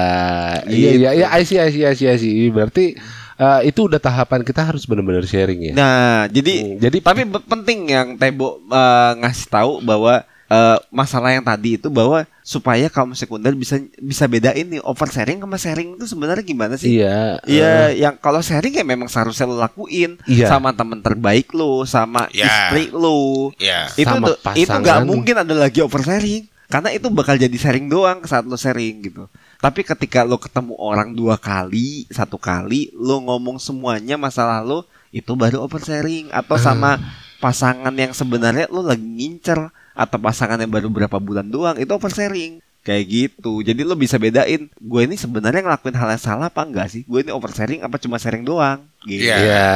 [0.68, 2.34] iya, iya, iya, I see, I see, I see, I see.
[2.48, 2.94] Berarti
[3.42, 5.72] eh, itu udah tahapan kita harus benar-benar sharing ya.
[5.72, 11.42] nah jadi Hmm, jadi tapi penting yang Tebo eh, ngasih tahu bahwa eh, masalah yang
[11.42, 16.42] tadi itu bahwa supaya kaum sekunder bisa bisa bedain nih oversharing sama sharing itu sebenarnya
[16.42, 20.46] gimana sih iya, Iya, yang kalau sharing ya memang seharusnya lo lakuin Iya.
[20.48, 22.44] sama teman terbaik lo, sama Ya.
[22.44, 23.54] istri lo.
[23.56, 23.86] Ya.
[23.94, 28.20] Itu Sama tuh- itu nggak mungkin ada lagi oversharing karena itu bakal jadi sharing doang
[28.24, 29.24] saat lo sharing gitu.
[29.62, 34.82] Tapi ketika lo ketemu orang dua kali, satu kali, lo ngomong semuanya masalah lo,
[35.14, 36.98] itu baru oversharing atau sama
[37.38, 42.58] pasangan yang sebenarnya lo lagi ngincer atau pasangan yang baru berapa bulan doang itu oversharing.
[42.82, 43.62] Kayak gitu.
[43.62, 47.06] Jadi lo bisa bedain gue ini sebenarnya ngelakuin hal yang salah apa enggak sih?
[47.06, 48.82] Gue ini oversharing apa cuma sharing doang?
[49.00, 49.22] Gitu.
[49.22, 49.38] Iya.
[49.38, 49.70] Iya.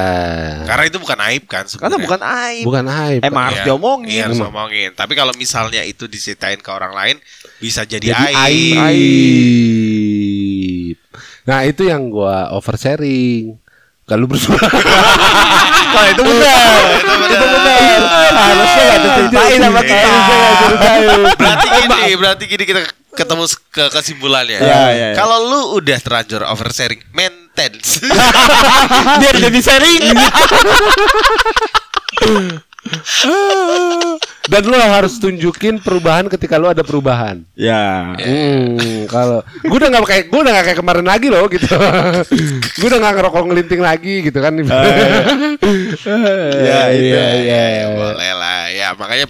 [0.67, 2.03] Karena itu bukan aib kan Karena sebenarnya.
[2.03, 2.65] bukan aib.
[2.67, 3.21] Bukan aib.
[3.23, 3.65] Emang harus Iya.
[3.65, 4.11] diomongin.
[4.11, 4.91] Iya, harus ngomongin.
[4.93, 7.17] Tapi kalau misalnya itu diceritain ke orang lain
[7.59, 8.75] bisa jadi, Jadi aib.
[9.57, 10.97] aib.
[11.47, 13.59] Nah, itu yang gua oversharing.
[14.07, 16.79] Kalau bersuara Kalau itu benar.
[17.27, 17.99] Itu benar.
[18.37, 20.15] Harusnya gak diceritain sama kita.
[21.35, 22.81] berarti gini, berarti gini kita
[23.17, 24.61] ketemu ke kesimpulannya.
[24.61, 25.17] Iya, iya, iya.
[25.17, 28.05] Kalau lu udah terlanjur oversharing, maintenance.
[29.25, 30.13] Biar jadi sharing.
[34.53, 37.43] dan lu harus tunjukin perubahan ketika lu ada perubahan.
[37.59, 38.15] Ya.
[38.15, 41.67] Hmm, kalau gue udah nggak kayak gue udah nggak kayak kemarin lagi loh gitu.
[42.79, 44.55] gue udah nggak ngerokok ngelinting lagi gitu kan.
[46.57, 47.11] Ya, itu.
[47.11, 47.85] iya, iya.
[47.91, 49.27] Boleh lah, ya makanya.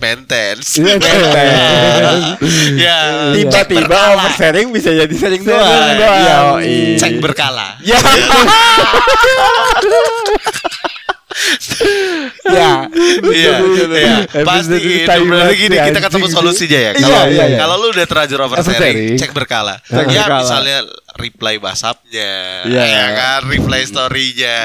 [2.76, 2.98] Iya,
[3.32, 5.96] ya, cek Tiba-tiba oversharing bisa jadi sharing doang.
[5.96, 6.60] doang.
[6.60, 7.00] Yoi.
[7.00, 7.80] Cek berkala.
[7.80, 7.96] Ya.
[12.46, 12.72] Ya.
[13.26, 13.52] Iya,
[13.92, 14.14] iya.
[14.26, 16.92] Episode Pasti ini itu tai berarti banget gini sih, kita ketemu solusinya ya.
[16.92, 17.58] Iya, Kalau iya, iya.
[17.58, 19.74] kalau lu udah terlanjur oversharing, cek berkala.
[19.82, 20.40] Cek ya berkala.
[20.42, 20.78] misalnya
[21.16, 22.32] reply WhatsApp-nya,
[22.66, 22.82] Iya.
[22.84, 24.58] ya kan, reply story-nya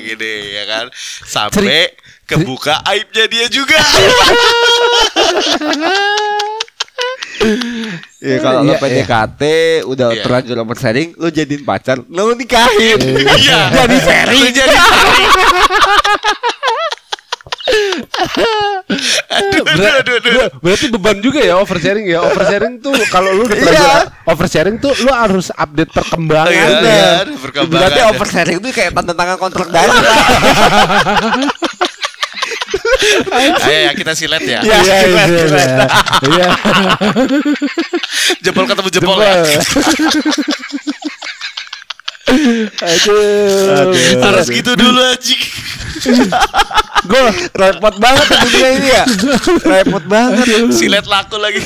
[0.00, 0.84] gini ya kan.
[1.24, 1.94] Sampai
[2.24, 3.78] kebuka aibnya dia juga.
[8.24, 9.42] Ya, kalau lo Iya, PDKT
[9.84, 10.22] udah Iya.
[10.24, 12.96] terlanjur oversharing, lo jadiin pacar, lo nikahin.
[13.20, 13.60] Iya.
[13.68, 14.42] Jadi sharing.
[14.48, 15.28] Jadi sharing.
[19.30, 20.32] aduh, aduh, Ber- aduh, aduh.
[20.36, 22.20] ber- berarti beban juga ya oversharing ya.
[22.22, 23.64] Oversharing tuh kalau lu udah Iya.
[23.64, 26.52] terlanjur oversharing tuh lu harus update perkembangan.
[26.52, 26.80] Iya, ya.
[26.80, 27.72] iya, perkembangan.
[27.74, 29.94] Berarti oversharing itu kayak tanda tangan kontrak dalam.
[33.34, 34.60] Ayo ya kita silet ya.
[34.60, 34.76] Iya.
[34.76, 35.86] Iya, iya, iya.
[36.24, 36.48] Iya.
[38.44, 39.24] Jempol ketemu jempol Jempol.
[39.24, 39.42] ya.
[42.28, 44.20] Aduh.
[44.20, 45.42] Harus gitu dulu anjing.
[47.04, 47.20] Gue
[47.52, 49.04] Repot banget dunia ini ya.
[49.60, 50.44] Repot banget.
[50.72, 51.60] Silet laku lagi.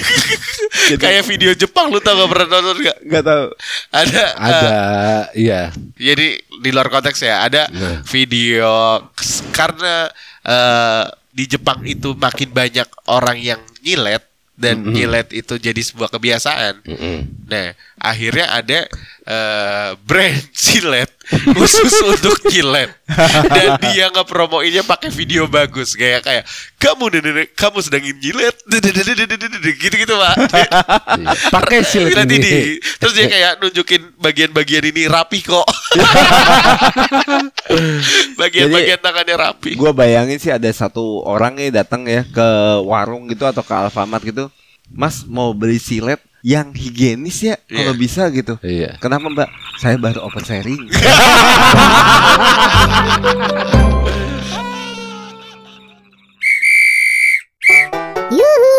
[1.02, 2.98] Kayak video Jepang lu tau gak pernah nonton gak?
[3.08, 3.44] Gak tahu.
[3.90, 5.62] Ada ada, eh, iya.
[5.96, 8.02] jadi di luar konteks ya ada Nah.
[8.04, 9.00] video
[9.50, 10.10] karena
[10.44, 14.20] eh, di Jepang itu makin banyak orang yang nyilet
[14.60, 16.84] dan nyilet itu jadi sebuah kebiasaan.
[17.48, 18.88] Nah, akhirnya ada
[19.28, 22.90] eh, brand silet khusus untuk nyilet
[23.46, 25.94] dan dia ngepromoinnya pakai video bagus.
[25.94, 26.44] Kayak kayak
[26.80, 28.56] kamu nenek kamu sedang nyilet
[29.78, 30.34] gitu-gitu pak.
[30.50, 30.70] Iya.
[31.54, 32.36] Pakai silet Lihat ini.
[32.40, 32.82] ini.
[32.98, 35.68] Terus dia kayak nunjukin bagian-bagian ini rapi kok.
[38.40, 39.78] Bagian-bagian tangannya rapi.
[39.78, 42.48] Gue bayangin sih ada satu orang nih datang ya ke
[42.82, 44.50] warung gitu atau ke Alfamart gitu.
[44.90, 48.00] Mas mau beli silet yang higienis ya kalau Iya.
[48.00, 48.54] bisa gitu.
[48.60, 48.96] Iya.
[48.98, 49.48] Kenapa Mbak?
[49.76, 50.88] Saya baru oversharing.
[58.30, 58.74] Yuhu!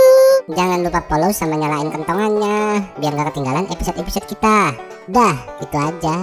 [0.52, 4.76] Jangan lupa follow sama nyalain kentongannya biar gak ketinggalan episode-episode kita.
[5.12, 6.16] Dah, itu aja.